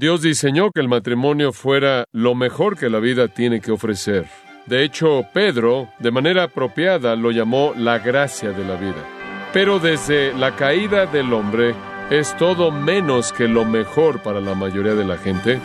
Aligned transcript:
Dios 0.00 0.22
diseñó 0.22 0.70
que 0.70 0.80
el 0.80 0.88
matrimonio 0.88 1.52
fuera 1.52 2.06
lo 2.10 2.34
mejor 2.34 2.78
que 2.78 2.88
la 2.88 3.00
vida 3.00 3.28
tiene 3.28 3.60
que 3.60 3.70
ofrecer. 3.70 4.24
De 4.64 4.82
hecho, 4.82 5.26
Pedro, 5.34 5.90
de 5.98 6.10
manera 6.10 6.44
apropiada, 6.44 7.14
lo 7.16 7.30
llamó 7.32 7.74
la 7.76 7.98
gracia 7.98 8.50
de 8.52 8.64
la 8.64 8.76
vida. 8.76 9.04
Pero 9.52 9.78
desde 9.78 10.32
la 10.32 10.56
caída 10.56 11.04
del 11.04 11.34
hombre, 11.34 11.74
es 12.08 12.34
todo 12.38 12.70
menos 12.70 13.30
que 13.30 13.46
lo 13.46 13.66
mejor 13.66 14.22
para 14.22 14.40
la 14.40 14.54
mayoría 14.54 14.94
de 14.94 15.04
la 15.04 15.18
gente. 15.18 15.60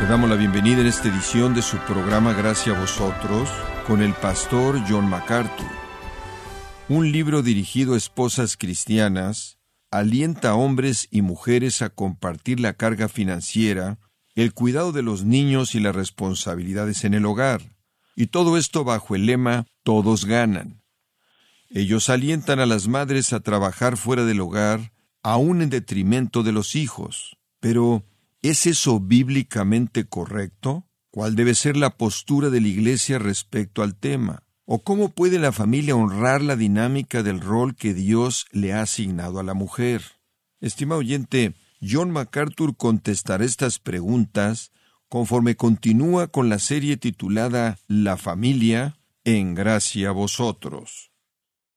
Le 0.00 0.06
damos 0.06 0.30
la 0.30 0.36
bienvenida 0.36 0.82
en 0.82 0.86
esta 0.86 1.08
edición 1.08 1.52
de 1.52 1.62
su 1.62 1.78
programa 1.78 2.32
Gracias 2.32 2.76
a 2.76 2.80
vosotros 2.80 3.50
con 3.88 4.02
el 4.02 4.12
pastor 4.12 4.78
John 4.88 5.10
MacArthur. 5.10 5.77
Un 6.88 7.12
libro 7.12 7.42
dirigido 7.42 7.94
a 7.94 7.96
esposas 7.96 8.56
cristianas 8.56 9.58
alienta 9.90 10.50
a 10.50 10.54
hombres 10.54 11.08
y 11.10 11.22
mujeres 11.22 11.82
a 11.82 11.90
compartir 11.90 12.60
la 12.60 12.72
carga 12.74 13.08
financiera, 13.08 13.98
el 14.34 14.54
cuidado 14.54 14.92
de 14.92 15.02
los 15.02 15.24
niños 15.24 15.74
y 15.74 15.80
las 15.80 15.94
responsabilidades 15.94 17.04
en 17.04 17.14
el 17.14 17.26
hogar. 17.26 17.60
Y 18.16 18.28
todo 18.28 18.56
esto 18.56 18.84
bajo 18.84 19.14
el 19.14 19.26
lema 19.26 19.66
Todos 19.82 20.24
ganan. 20.24 20.82
Ellos 21.70 22.08
alientan 22.08 22.60
a 22.60 22.66
las 22.66 22.88
madres 22.88 23.32
a 23.32 23.40
trabajar 23.40 23.96
fuera 23.96 24.24
del 24.24 24.40
hogar, 24.40 24.92
aún 25.22 25.62
en 25.62 25.70
detrimento 25.70 26.42
de 26.42 26.52
los 26.52 26.74
hijos. 26.74 27.36
Pero, 27.60 28.04
¿Es 28.40 28.66
eso 28.66 29.00
bíblicamente 29.00 30.04
correcto? 30.04 30.86
¿Cuál 31.10 31.34
debe 31.34 31.54
ser 31.54 31.76
la 31.76 31.96
postura 31.96 32.50
de 32.50 32.60
la 32.60 32.68
Iglesia 32.68 33.18
respecto 33.18 33.82
al 33.82 33.96
tema? 33.96 34.44
¿O 34.70 34.82
cómo 34.82 35.08
puede 35.08 35.38
la 35.38 35.50
familia 35.50 35.96
honrar 35.96 36.42
la 36.42 36.54
dinámica 36.54 37.22
del 37.22 37.40
rol 37.40 37.74
que 37.74 37.94
Dios 37.94 38.44
le 38.52 38.74
ha 38.74 38.82
asignado 38.82 39.40
a 39.40 39.42
la 39.42 39.54
mujer? 39.54 40.02
Estimado 40.60 40.98
oyente, 40.98 41.54
John 41.80 42.10
MacArthur 42.10 42.76
contestará 42.76 43.46
estas 43.46 43.78
preguntas 43.78 44.70
conforme 45.08 45.56
continúa 45.56 46.26
con 46.26 46.50
la 46.50 46.58
serie 46.58 46.98
titulada 46.98 47.78
La 47.86 48.18
familia 48.18 48.98
en 49.24 49.54
gracia 49.54 50.10
a 50.10 50.12
vosotros. 50.12 51.12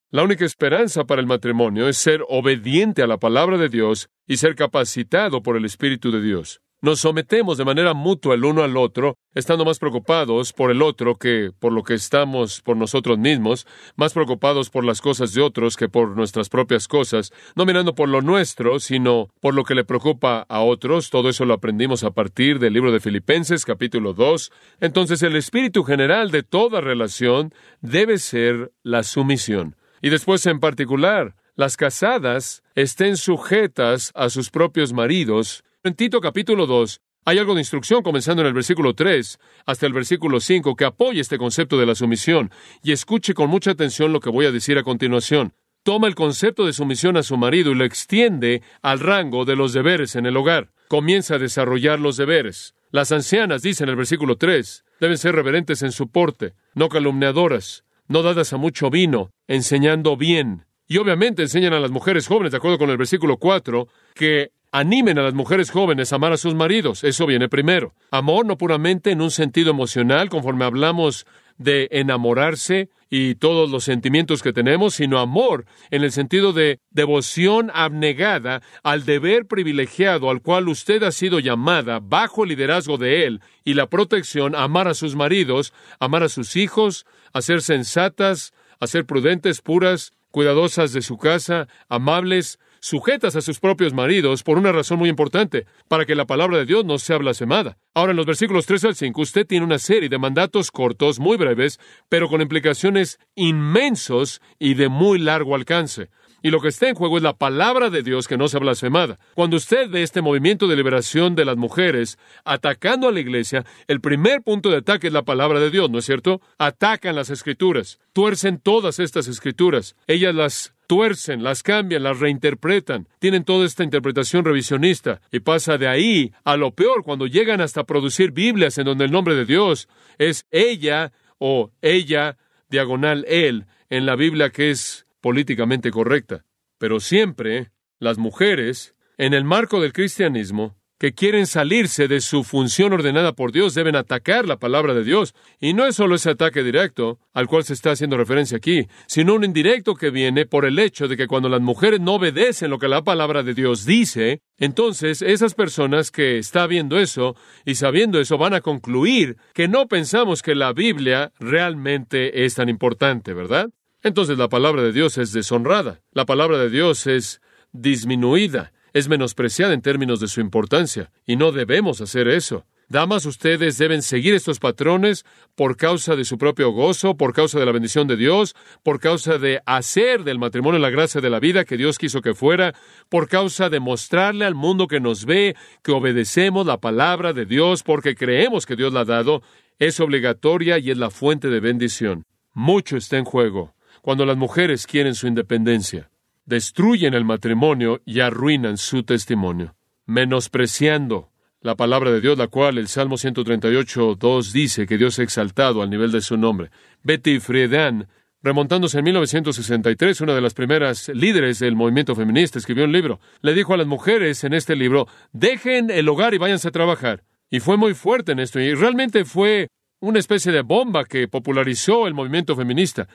La 0.09 0.23
única 0.23 0.43
esperanza 0.43 1.05
para 1.05 1.21
el 1.21 1.27
matrimonio 1.27 1.87
es 1.87 1.95
ser 1.95 2.25
obediente 2.27 3.01
a 3.01 3.07
la 3.07 3.19
palabra 3.19 3.57
de 3.57 3.69
Dios 3.69 4.09
y 4.27 4.35
ser 4.35 4.55
capacitado 4.55 5.41
por 5.41 5.55
el 5.55 5.63
Espíritu 5.63 6.11
de 6.11 6.21
Dios. 6.21 6.61
Nos 6.83 7.01
sometemos 7.01 7.59
de 7.59 7.63
manera 7.63 7.93
mutua 7.93 8.33
el 8.33 8.43
uno 8.43 8.63
al 8.63 8.75
otro, 8.75 9.19
estando 9.35 9.65
más 9.65 9.77
preocupados 9.77 10.51
por 10.51 10.71
el 10.71 10.81
otro 10.81 11.15
que 11.15 11.51
por 11.59 11.71
lo 11.71 11.83
que 11.83 11.93
estamos 11.93 12.63
por 12.63 12.75
nosotros 12.75 13.19
mismos, 13.19 13.67
más 13.95 14.13
preocupados 14.13 14.71
por 14.71 14.83
las 14.83 14.99
cosas 14.99 15.31
de 15.35 15.43
otros 15.43 15.77
que 15.77 15.89
por 15.89 16.17
nuestras 16.17 16.49
propias 16.49 16.87
cosas, 16.87 17.31
no 17.55 17.67
mirando 17.67 17.93
por 17.93 18.09
lo 18.09 18.23
nuestro, 18.23 18.79
sino 18.79 19.27
por 19.41 19.53
lo 19.53 19.63
que 19.63 19.75
le 19.75 19.83
preocupa 19.83 20.43
a 20.49 20.61
otros. 20.61 21.11
Todo 21.11 21.29
eso 21.29 21.45
lo 21.45 21.53
aprendimos 21.53 22.03
a 22.03 22.09
partir 22.09 22.57
del 22.57 22.73
libro 22.73 22.91
de 22.91 22.99
Filipenses 22.99 23.63
capítulo 23.63 24.13
2. 24.13 24.51
Entonces 24.79 25.21
el 25.21 25.35
espíritu 25.35 25.83
general 25.83 26.31
de 26.31 26.41
toda 26.41 26.81
relación 26.81 27.53
debe 27.81 28.17
ser 28.17 28.71
la 28.81 29.03
sumisión. 29.03 29.75
Y 30.01 30.09
después, 30.09 30.47
en 30.47 30.59
particular, 30.59 31.35
las 31.55 31.77
casadas 31.77 32.63
estén 32.73 33.17
sujetas 33.17 34.11
a 34.15 34.31
sus 34.31 34.49
propios 34.49 34.93
maridos. 34.93 35.63
En 35.83 35.95
Tito 35.95 36.21
capítulo 36.21 36.67
2 36.67 37.01
hay 37.25 37.39
algo 37.39 37.55
de 37.55 37.61
instrucción 37.61 38.03
comenzando 38.03 38.43
en 38.43 38.47
el 38.47 38.53
versículo 38.53 38.93
3 38.93 39.39
hasta 39.65 39.87
el 39.87 39.93
versículo 39.93 40.39
5 40.39 40.75
que 40.75 40.85
apoya 40.85 41.21
este 41.21 41.39
concepto 41.39 41.79
de 41.79 41.87
la 41.87 41.95
sumisión. 41.95 42.51
Y 42.83 42.91
escuche 42.91 43.33
con 43.33 43.49
mucha 43.49 43.71
atención 43.71 44.13
lo 44.13 44.19
que 44.19 44.29
voy 44.29 44.45
a 44.45 44.51
decir 44.51 44.77
a 44.77 44.83
continuación. 44.83 45.53
Toma 45.81 46.07
el 46.07 46.13
concepto 46.13 46.67
de 46.67 46.73
sumisión 46.73 47.17
a 47.17 47.23
su 47.23 47.35
marido 47.35 47.71
y 47.71 47.75
lo 47.75 47.83
extiende 47.83 48.61
al 48.83 48.99
rango 48.99 49.43
de 49.43 49.55
los 49.55 49.73
deberes 49.73 50.15
en 50.15 50.27
el 50.27 50.37
hogar. 50.37 50.71
Comienza 50.87 51.35
a 51.35 51.39
desarrollar 51.39 51.99
los 51.99 52.15
deberes. 52.15 52.75
Las 52.91 53.11
ancianas, 53.11 53.63
dice 53.63 53.83
en 53.83 53.89
el 53.89 53.95
versículo 53.95 54.35
3, 54.35 54.85
deben 54.99 55.17
ser 55.17 55.33
reverentes 55.33 55.81
en 55.81 55.91
su 55.91 56.11
porte, 56.11 56.53
no 56.75 56.89
calumniadoras, 56.89 57.85
no 58.07 58.21
dadas 58.21 58.53
a 58.53 58.57
mucho 58.57 58.91
vino, 58.91 59.31
enseñando 59.47 60.15
bien. 60.15 60.67
Y 60.87 60.97
obviamente 60.97 61.41
enseñan 61.41 61.73
a 61.73 61.79
las 61.79 61.89
mujeres 61.89 62.27
jóvenes, 62.27 62.51
de 62.51 62.57
acuerdo 62.57 62.77
con 62.77 62.91
el 62.91 62.97
versículo 62.97 63.37
4, 63.37 63.87
que 64.13 64.51
animen 64.71 65.19
a 65.19 65.23
las 65.23 65.33
mujeres 65.33 65.71
jóvenes 65.71 66.11
a 66.11 66.15
amar 66.15 66.33
a 66.33 66.37
sus 66.37 66.55
maridos. 66.55 67.03
Eso 67.03 67.25
viene 67.25 67.49
primero. 67.49 67.93
Amor 68.11 68.45
no 68.45 68.57
puramente 68.57 69.11
en 69.11 69.21
un 69.21 69.31
sentido 69.31 69.71
emocional, 69.71 70.29
conforme 70.29 70.65
hablamos 70.65 71.25
de 71.57 71.89
enamorarse 71.91 72.89
y 73.09 73.35
todos 73.35 73.69
los 73.69 73.83
sentimientos 73.83 74.41
que 74.41 74.53
tenemos, 74.53 74.95
sino 74.95 75.19
amor 75.19 75.65
en 75.91 76.03
el 76.03 76.11
sentido 76.11 76.53
de 76.53 76.79
devoción 76.89 77.69
abnegada 77.73 78.61
al 78.83 79.05
deber 79.05 79.45
privilegiado 79.45 80.29
al 80.29 80.41
cual 80.41 80.69
usted 80.69 81.03
ha 81.03 81.11
sido 81.11 81.39
llamada 81.39 81.99
bajo 82.01 82.43
el 82.43 82.49
liderazgo 82.49 82.97
de 82.97 83.25
él 83.25 83.41
y 83.63 83.75
la 83.75 83.87
protección, 83.87 84.55
amar 84.55 84.87
a 84.87 84.93
sus 84.93 85.15
maridos, 85.15 85.73
amar 85.99 86.23
a 86.23 86.29
sus 86.29 86.55
hijos, 86.55 87.05
a 87.33 87.41
ser 87.41 87.61
sensatas, 87.61 88.53
a 88.79 88.87
ser 88.87 89.05
prudentes, 89.05 89.61
puras, 89.61 90.13
cuidadosas 90.31 90.93
de 90.93 91.01
su 91.01 91.17
casa, 91.17 91.67
amables, 91.89 92.59
sujetas 92.81 93.35
a 93.37 93.41
sus 93.41 93.59
propios 93.59 93.93
maridos 93.93 94.43
por 94.43 94.57
una 94.57 94.73
razón 94.73 94.99
muy 94.99 95.07
importante, 95.07 95.65
para 95.87 96.05
que 96.05 96.15
la 96.15 96.25
palabra 96.25 96.57
de 96.57 96.65
Dios 96.65 96.83
no 96.83 96.99
sea 96.99 97.17
blasfemada. 97.17 97.77
Ahora, 97.93 98.11
en 98.11 98.17
los 98.17 98.25
versículos 98.25 98.65
3 98.65 98.85
al 98.85 98.95
5, 98.95 99.21
usted 99.21 99.47
tiene 99.47 99.65
una 99.65 99.79
serie 99.79 100.09
de 100.09 100.17
mandatos 100.17 100.71
cortos, 100.71 101.19
muy 101.19 101.37
breves, 101.37 101.79
pero 102.09 102.27
con 102.27 102.41
implicaciones 102.41 103.19
inmensos 103.35 104.41
y 104.59 104.73
de 104.73 104.89
muy 104.89 105.19
largo 105.19 105.55
alcance. 105.55 106.09
Y 106.43 106.49
lo 106.49 106.59
que 106.59 106.69
está 106.69 106.89
en 106.89 106.95
juego 106.95 107.17
es 107.17 107.23
la 107.23 107.37
palabra 107.37 107.91
de 107.91 108.01
Dios 108.01 108.27
que 108.27 108.37
no 108.37 108.47
sea 108.47 108.59
blasfemada. 108.59 109.19
Cuando 109.35 109.57
usted 109.57 109.89
ve 109.89 110.01
este 110.01 110.21
movimiento 110.21 110.67
de 110.67 110.75
liberación 110.75 111.35
de 111.35 111.45
las 111.45 111.55
mujeres 111.55 112.17
atacando 112.45 113.07
a 113.07 113.11
la 113.11 113.19
iglesia, 113.19 113.63
el 113.87 114.01
primer 114.01 114.41
punto 114.41 114.69
de 114.71 114.77
ataque 114.77 115.07
es 115.07 115.13
la 115.13 115.21
palabra 115.21 115.59
de 115.59 115.69
Dios, 115.69 115.91
¿no 115.91 115.99
es 115.99 116.05
cierto? 116.05 116.41
Atacan 116.57 117.15
las 117.15 117.29
escrituras, 117.29 117.99
tuercen 118.11 118.57
todas 118.57 118.97
estas 118.97 119.27
escrituras. 119.27 119.95
Ellas 120.07 120.33
las 120.33 120.73
tuercen, 120.91 121.41
las 121.41 121.63
cambian, 121.63 122.03
las 122.03 122.19
reinterpretan, 122.19 123.07
tienen 123.19 123.45
toda 123.45 123.65
esta 123.65 123.85
interpretación 123.85 124.43
revisionista 124.43 125.21
y 125.31 125.39
pasa 125.39 125.77
de 125.77 125.87
ahí 125.87 126.33
a 126.43 126.57
lo 126.57 126.71
peor 126.71 127.05
cuando 127.05 127.27
llegan 127.27 127.61
hasta 127.61 127.85
producir 127.85 128.33
Biblias 128.33 128.77
en 128.77 128.83
donde 128.83 129.05
el 129.05 129.11
nombre 129.11 129.33
de 129.33 129.45
Dios 129.45 129.87
es 130.17 130.45
ella 130.51 131.13
o 131.37 131.71
ella, 131.81 132.37
diagonal 132.69 133.23
él, 133.29 133.67
en 133.89 134.05
la 134.05 134.17
Biblia 134.17 134.49
que 134.49 134.69
es 134.69 135.05
políticamente 135.21 135.91
correcta. 135.91 136.43
Pero 136.77 136.99
siempre 136.99 137.71
las 137.97 138.17
mujeres, 138.17 138.93
en 139.17 139.33
el 139.33 139.45
marco 139.45 139.79
del 139.79 139.93
cristianismo, 139.93 140.75
que 141.01 141.13
quieren 141.13 141.47
salirse 141.47 142.07
de 142.07 142.21
su 142.21 142.43
función 142.43 142.93
ordenada 142.93 143.33
por 143.33 143.51
Dios, 143.51 143.73
deben 143.73 143.95
atacar 143.95 144.47
la 144.47 144.59
palabra 144.59 144.93
de 144.93 145.03
Dios. 145.03 145.33
Y 145.59 145.73
no 145.73 145.87
es 145.87 145.95
solo 145.95 146.13
ese 146.13 146.29
ataque 146.29 146.61
directo 146.61 147.17
al 147.33 147.47
cual 147.47 147.63
se 147.63 147.73
está 147.73 147.89
haciendo 147.89 148.17
referencia 148.17 148.57
aquí, 148.57 148.85
sino 149.07 149.33
un 149.33 149.43
indirecto 149.43 149.95
que 149.95 150.11
viene 150.11 150.45
por 150.45 150.63
el 150.63 150.77
hecho 150.77 151.07
de 151.07 151.17
que 151.17 151.25
cuando 151.25 151.49
las 151.49 151.59
mujeres 151.59 152.01
no 152.01 152.13
obedecen 152.13 152.69
lo 152.69 152.77
que 152.77 152.87
la 152.87 153.01
palabra 153.01 153.41
de 153.41 153.55
Dios 153.55 153.83
dice, 153.83 154.43
entonces 154.59 155.23
esas 155.23 155.55
personas 155.55 156.11
que 156.11 156.37
está 156.37 156.67
viendo 156.67 156.99
eso 156.99 157.35
y 157.65 157.73
sabiendo 157.73 158.19
eso 158.19 158.37
van 158.37 158.53
a 158.53 158.61
concluir 158.61 159.37
que 159.55 159.67
no 159.67 159.87
pensamos 159.87 160.43
que 160.43 160.53
la 160.53 160.71
Biblia 160.71 161.31
realmente 161.39 162.45
es 162.45 162.53
tan 162.53 162.69
importante, 162.69 163.33
¿verdad? 163.33 163.71
entonces 164.03 164.37
la 164.37 164.49
palabra 164.49 164.83
de 164.83 164.91
Dios 164.91 165.17
es 165.17 165.33
deshonrada, 165.33 166.01
la 166.11 166.27
palabra 166.27 166.59
de 166.59 166.69
Dios 166.69 167.07
es 167.07 167.41
disminuida, 167.71 168.71
es 168.93 169.07
menospreciada 169.07 169.73
en 169.73 169.81
términos 169.81 170.19
de 170.19 170.27
su 170.27 170.41
importancia, 170.41 171.11
y 171.25 171.35
no 171.35 171.51
debemos 171.51 172.01
hacer 172.01 172.27
eso. 172.27 172.65
Damas, 172.91 173.25
ustedes 173.25 173.77
deben 173.77 174.01
seguir 174.01 174.33
estos 174.33 174.59
patrones 174.59 175.25
por 175.55 175.77
causa 175.77 176.17
de 176.17 176.25
su 176.25 176.37
propio 176.37 176.71
gozo, 176.71 177.15
por 177.15 177.31
causa 177.31 177.57
de 177.57 177.65
la 177.65 177.71
bendición 177.71 178.05
de 178.05 178.17
Dios, 178.17 178.53
por 178.83 178.99
causa 178.99 179.37
de 179.37 179.61
hacer 179.65 180.25
del 180.25 180.39
matrimonio 180.39 180.77
la 180.77 180.89
gracia 180.89 181.21
de 181.21 181.29
la 181.29 181.39
vida 181.39 181.63
que 181.63 181.77
Dios 181.77 181.97
quiso 181.97 182.21
que 182.21 182.33
fuera, 182.33 182.75
por 183.07 183.29
causa 183.29 183.69
de 183.69 183.79
mostrarle 183.79 184.43
al 184.43 184.55
mundo 184.55 184.87
que 184.87 184.99
nos 184.99 185.23
ve 185.23 185.55
que 185.83 185.93
obedecemos 185.93 186.65
la 186.65 186.81
palabra 186.81 187.31
de 187.31 187.45
Dios 187.45 187.81
porque 187.81 188.13
creemos 188.13 188.65
que 188.65 188.75
Dios 188.75 188.91
la 188.91 189.01
ha 189.01 189.05
dado, 189.05 189.41
es 189.79 190.01
obligatoria 190.01 190.77
y 190.77 190.91
es 190.91 190.97
la 190.97 191.11
fuente 191.11 191.47
de 191.47 191.61
bendición. 191.61 192.25
Mucho 192.53 192.97
está 192.97 193.17
en 193.17 193.23
juego 193.23 193.73
cuando 194.01 194.25
las 194.25 194.35
mujeres 194.35 194.85
quieren 194.85 195.15
su 195.15 195.27
independencia, 195.27 196.10
destruyen 196.51 197.13
el 197.13 197.23
matrimonio 197.23 198.01
y 198.05 198.19
arruinan 198.19 198.75
su 198.75 199.03
testimonio, 199.03 199.73
menospreciando 200.05 201.31
la 201.61 201.75
palabra 201.75 202.11
de 202.11 202.19
Dios, 202.19 202.37
la 202.37 202.49
cual 202.49 202.77
el 202.77 202.89
Salmo 202.89 203.17
138, 203.17 204.15
2 204.19 204.51
dice 204.51 204.85
que 204.85 204.97
Dios 204.97 205.17
ha 205.17 205.23
exaltado 205.23 205.81
al 205.81 205.89
nivel 205.89 206.11
de 206.11 206.19
su 206.19 206.35
nombre. 206.35 206.69
Betty 207.03 207.39
Friedan, 207.39 208.09
remontándose 208.43 208.99
en 208.99 209.05
1963, 209.05 210.19
una 210.19 210.35
de 210.35 210.41
las 210.41 210.53
primeras 210.53 211.07
líderes 211.07 211.59
del 211.59 211.77
movimiento 211.77 212.15
feminista, 212.15 212.59
escribió 212.59 212.83
un 212.83 212.91
libro. 212.91 213.21
Le 213.41 213.53
dijo 213.53 213.73
a 213.73 213.77
las 213.77 213.87
mujeres 213.87 214.43
en 214.43 214.53
este 214.53 214.75
libro, 214.75 215.07
dejen 215.31 215.89
el 215.89 216.09
hogar 216.09 216.33
y 216.33 216.37
váyanse 216.37 216.67
a 216.67 216.71
trabajar. 216.71 217.23
Y 217.49 217.61
fue 217.61 217.77
muy 217.77 217.93
fuerte 217.93 218.33
en 218.33 218.39
esto, 218.39 218.59
y 218.59 218.73
realmente 218.73 219.23
fue 219.23 219.69
una 220.01 220.19
especie 220.19 220.51
de 220.51 220.63
bomba 220.63 221.05
que 221.05 221.29
popularizó 221.29 222.07
el 222.07 222.13
movimiento 222.13 222.57
feminista. 222.57 223.07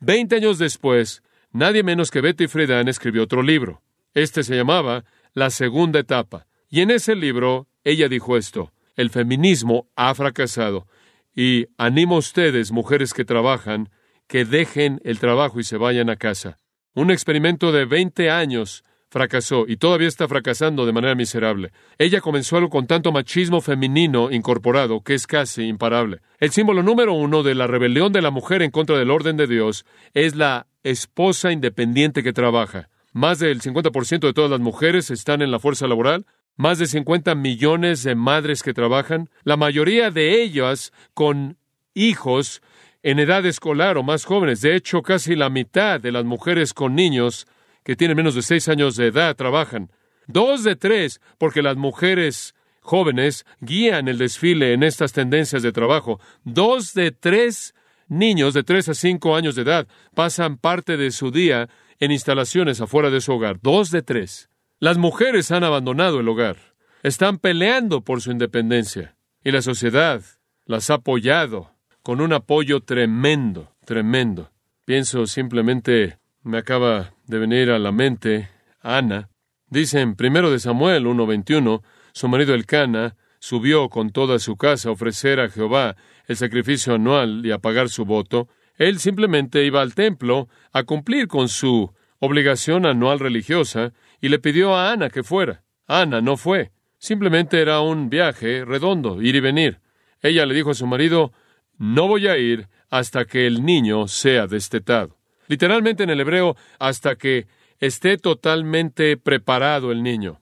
Veinte 0.00 0.36
años 0.36 0.58
después, 0.58 1.22
nadie 1.52 1.82
menos 1.82 2.10
que 2.10 2.20
Betty 2.20 2.46
Friedan 2.46 2.88
escribió 2.88 3.22
otro 3.22 3.42
libro. 3.42 3.82
Este 4.14 4.42
se 4.42 4.56
llamaba 4.56 5.04
La 5.32 5.50
Segunda 5.50 6.00
Etapa. 6.00 6.46
Y 6.68 6.80
en 6.80 6.90
ese 6.90 7.14
libro 7.14 7.68
ella 7.84 8.08
dijo 8.08 8.36
esto, 8.36 8.72
el 8.96 9.10
feminismo 9.10 9.88
ha 9.96 10.14
fracasado. 10.14 10.86
Y 11.34 11.66
animo 11.78 12.16
a 12.16 12.18
ustedes, 12.18 12.72
mujeres 12.72 13.14
que 13.14 13.24
trabajan, 13.24 13.88
que 14.26 14.44
dejen 14.44 15.00
el 15.04 15.18
trabajo 15.18 15.58
y 15.60 15.64
se 15.64 15.76
vayan 15.76 16.10
a 16.10 16.16
casa. 16.16 16.58
Un 16.94 17.10
experimento 17.10 17.72
de 17.72 17.84
20 17.84 18.30
años 18.30 18.84
fracasó 19.10 19.64
y 19.66 19.76
todavía 19.76 20.08
está 20.08 20.28
fracasando 20.28 20.86
de 20.86 20.92
manera 20.92 21.14
miserable. 21.14 21.72
Ella 21.98 22.20
comenzó 22.20 22.56
algo 22.56 22.70
con 22.70 22.86
tanto 22.86 23.10
machismo 23.10 23.60
femenino 23.60 24.30
incorporado 24.30 25.02
que 25.02 25.14
es 25.14 25.26
casi 25.26 25.64
imparable. 25.64 26.20
El 26.38 26.50
símbolo 26.50 26.82
número 26.82 27.12
uno 27.12 27.42
de 27.42 27.54
la 27.54 27.66
rebelión 27.66 28.12
de 28.12 28.22
la 28.22 28.30
mujer 28.30 28.62
en 28.62 28.70
contra 28.70 28.96
del 28.96 29.10
orden 29.10 29.36
de 29.36 29.48
Dios 29.48 29.84
es 30.14 30.36
la 30.36 30.66
esposa 30.82 31.52
independiente 31.52 32.22
que 32.22 32.32
trabaja. 32.32 32.88
Más 33.12 33.38
del 33.38 33.60
50% 33.60 34.20
de 34.20 34.32
todas 34.32 34.50
las 34.50 34.60
mujeres 34.60 35.10
están 35.10 35.42
en 35.42 35.50
la 35.50 35.58
fuerza 35.58 35.86
laboral, 35.86 36.26
más 36.56 36.78
de 36.78 36.86
50 36.86 37.34
millones 37.34 38.02
de 38.02 38.14
madres 38.14 38.62
que 38.62 38.74
trabajan, 38.74 39.30
la 39.44 39.56
mayoría 39.56 40.10
de 40.10 40.42
ellas 40.42 40.92
con 41.14 41.56
hijos 41.94 42.62
en 43.02 43.18
edad 43.18 43.44
escolar 43.46 43.96
o 43.96 44.02
más 44.02 44.24
jóvenes. 44.24 44.60
De 44.60 44.76
hecho, 44.76 45.02
casi 45.02 45.34
la 45.34 45.50
mitad 45.50 46.00
de 46.00 46.12
las 46.12 46.24
mujeres 46.24 46.74
con 46.74 46.94
niños 46.94 47.46
que 47.82 47.96
tienen 47.96 48.16
menos 48.16 48.34
de 48.34 48.42
seis 48.42 48.68
años 48.68 48.96
de 48.96 49.06
edad 49.06 49.34
trabajan. 49.36 49.90
Dos 50.26 50.62
de 50.62 50.76
tres, 50.76 51.20
porque 51.38 51.62
las 51.62 51.76
mujeres 51.76 52.54
jóvenes 52.80 53.44
guían 53.60 54.08
el 54.08 54.18
desfile 54.18 54.72
en 54.72 54.82
estas 54.82 55.12
tendencias 55.12 55.62
de 55.62 55.72
trabajo. 55.72 56.20
Dos 56.44 56.94
de 56.94 57.10
tres 57.10 57.74
niños 58.10 58.52
de 58.52 58.62
tres 58.62 58.88
a 58.88 58.94
cinco 58.94 59.36
años 59.36 59.54
de 59.54 59.62
edad 59.62 59.88
pasan 60.14 60.58
parte 60.58 60.96
de 60.96 61.10
su 61.10 61.30
día 61.30 61.68
en 61.98 62.10
instalaciones 62.10 62.80
afuera 62.80 63.10
de 63.10 63.20
su 63.20 63.32
hogar. 63.32 63.60
Dos 63.62 63.90
de 63.90 64.02
tres. 64.02 64.50
Las 64.78 64.98
mujeres 64.98 65.50
han 65.50 65.64
abandonado 65.64 66.20
el 66.20 66.28
hogar. 66.28 66.56
Están 67.02 67.38
peleando 67.38 68.02
por 68.02 68.20
su 68.20 68.30
independencia. 68.30 69.16
Y 69.42 69.52
la 69.52 69.62
sociedad 69.62 70.22
las 70.66 70.90
ha 70.90 70.94
apoyado 70.94 71.72
con 72.02 72.20
un 72.20 72.32
apoyo 72.32 72.80
tremendo, 72.80 73.72
tremendo. 73.84 74.50
Pienso 74.84 75.26
simplemente, 75.26 76.18
me 76.42 76.58
acaba 76.58 77.12
de 77.26 77.38
venir 77.38 77.70
a 77.70 77.78
la 77.78 77.92
mente 77.92 78.48
Ana. 78.80 79.28
Dice 79.68 80.00
en 80.00 80.16
primero 80.16 80.50
de 80.50 80.58
Samuel 80.58 81.06
1.21, 81.06 81.82
su 82.12 82.28
marido 82.28 82.54
Elcana 82.54 83.16
subió 83.38 83.88
con 83.88 84.10
toda 84.10 84.38
su 84.38 84.56
casa 84.56 84.88
a 84.88 84.92
ofrecer 84.92 85.40
a 85.40 85.48
Jehová 85.48 85.96
el 86.30 86.36
sacrificio 86.36 86.94
anual 86.94 87.44
y 87.44 87.50
a 87.50 87.58
pagar 87.58 87.88
su 87.88 88.04
voto. 88.04 88.46
Él 88.76 89.00
simplemente 89.00 89.64
iba 89.64 89.82
al 89.82 89.96
templo 89.96 90.48
a 90.70 90.84
cumplir 90.84 91.26
con 91.26 91.48
su 91.48 91.92
obligación 92.20 92.86
anual 92.86 93.18
religiosa 93.18 93.92
y 94.20 94.28
le 94.28 94.38
pidió 94.38 94.76
a 94.76 94.92
Ana 94.92 95.10
que 95.10 95.24
fuera. 95.24 95.64
Ana 95.88 96.20
no 96.20 96.36
fue. 96.36 96.70
Simplemente 96.98 97.60
era 97.60 97.80
un 97.80 98.10
viaje 98.10 98.64
redondo, 98.64 99.20
ir 99.20 99.34
y 99.34 99.40
venir. 99.40 99.80
Ella 100.22 100.46
le 100.46 100.54
dijo 100.54 100.70
a 100.70 100.74
su 100.74 100.86
marido, 100.86 101.32
no 101.78 102.06
voy 102.06 102.28
a 102.28 102.38
ir 102.38 102.68
hasta 102.90 103.24
que 103.24 103.48
el 103.48 103.64
niño 103.64 104.06
sea 104.06 104.46
destetado. 104.46 105.18
Literalmente 105.48 106.04
en 106.04 106.10
el 106.10 106.20
hebreo, 106.20 106.56
hasta 106.78 107.16
que 107.16 107.48
esté 107.80 108.18
totalmente 108.18 109.16
preparado 109.16 109.90
el 109.90 110.04
niño. 110.04 110.40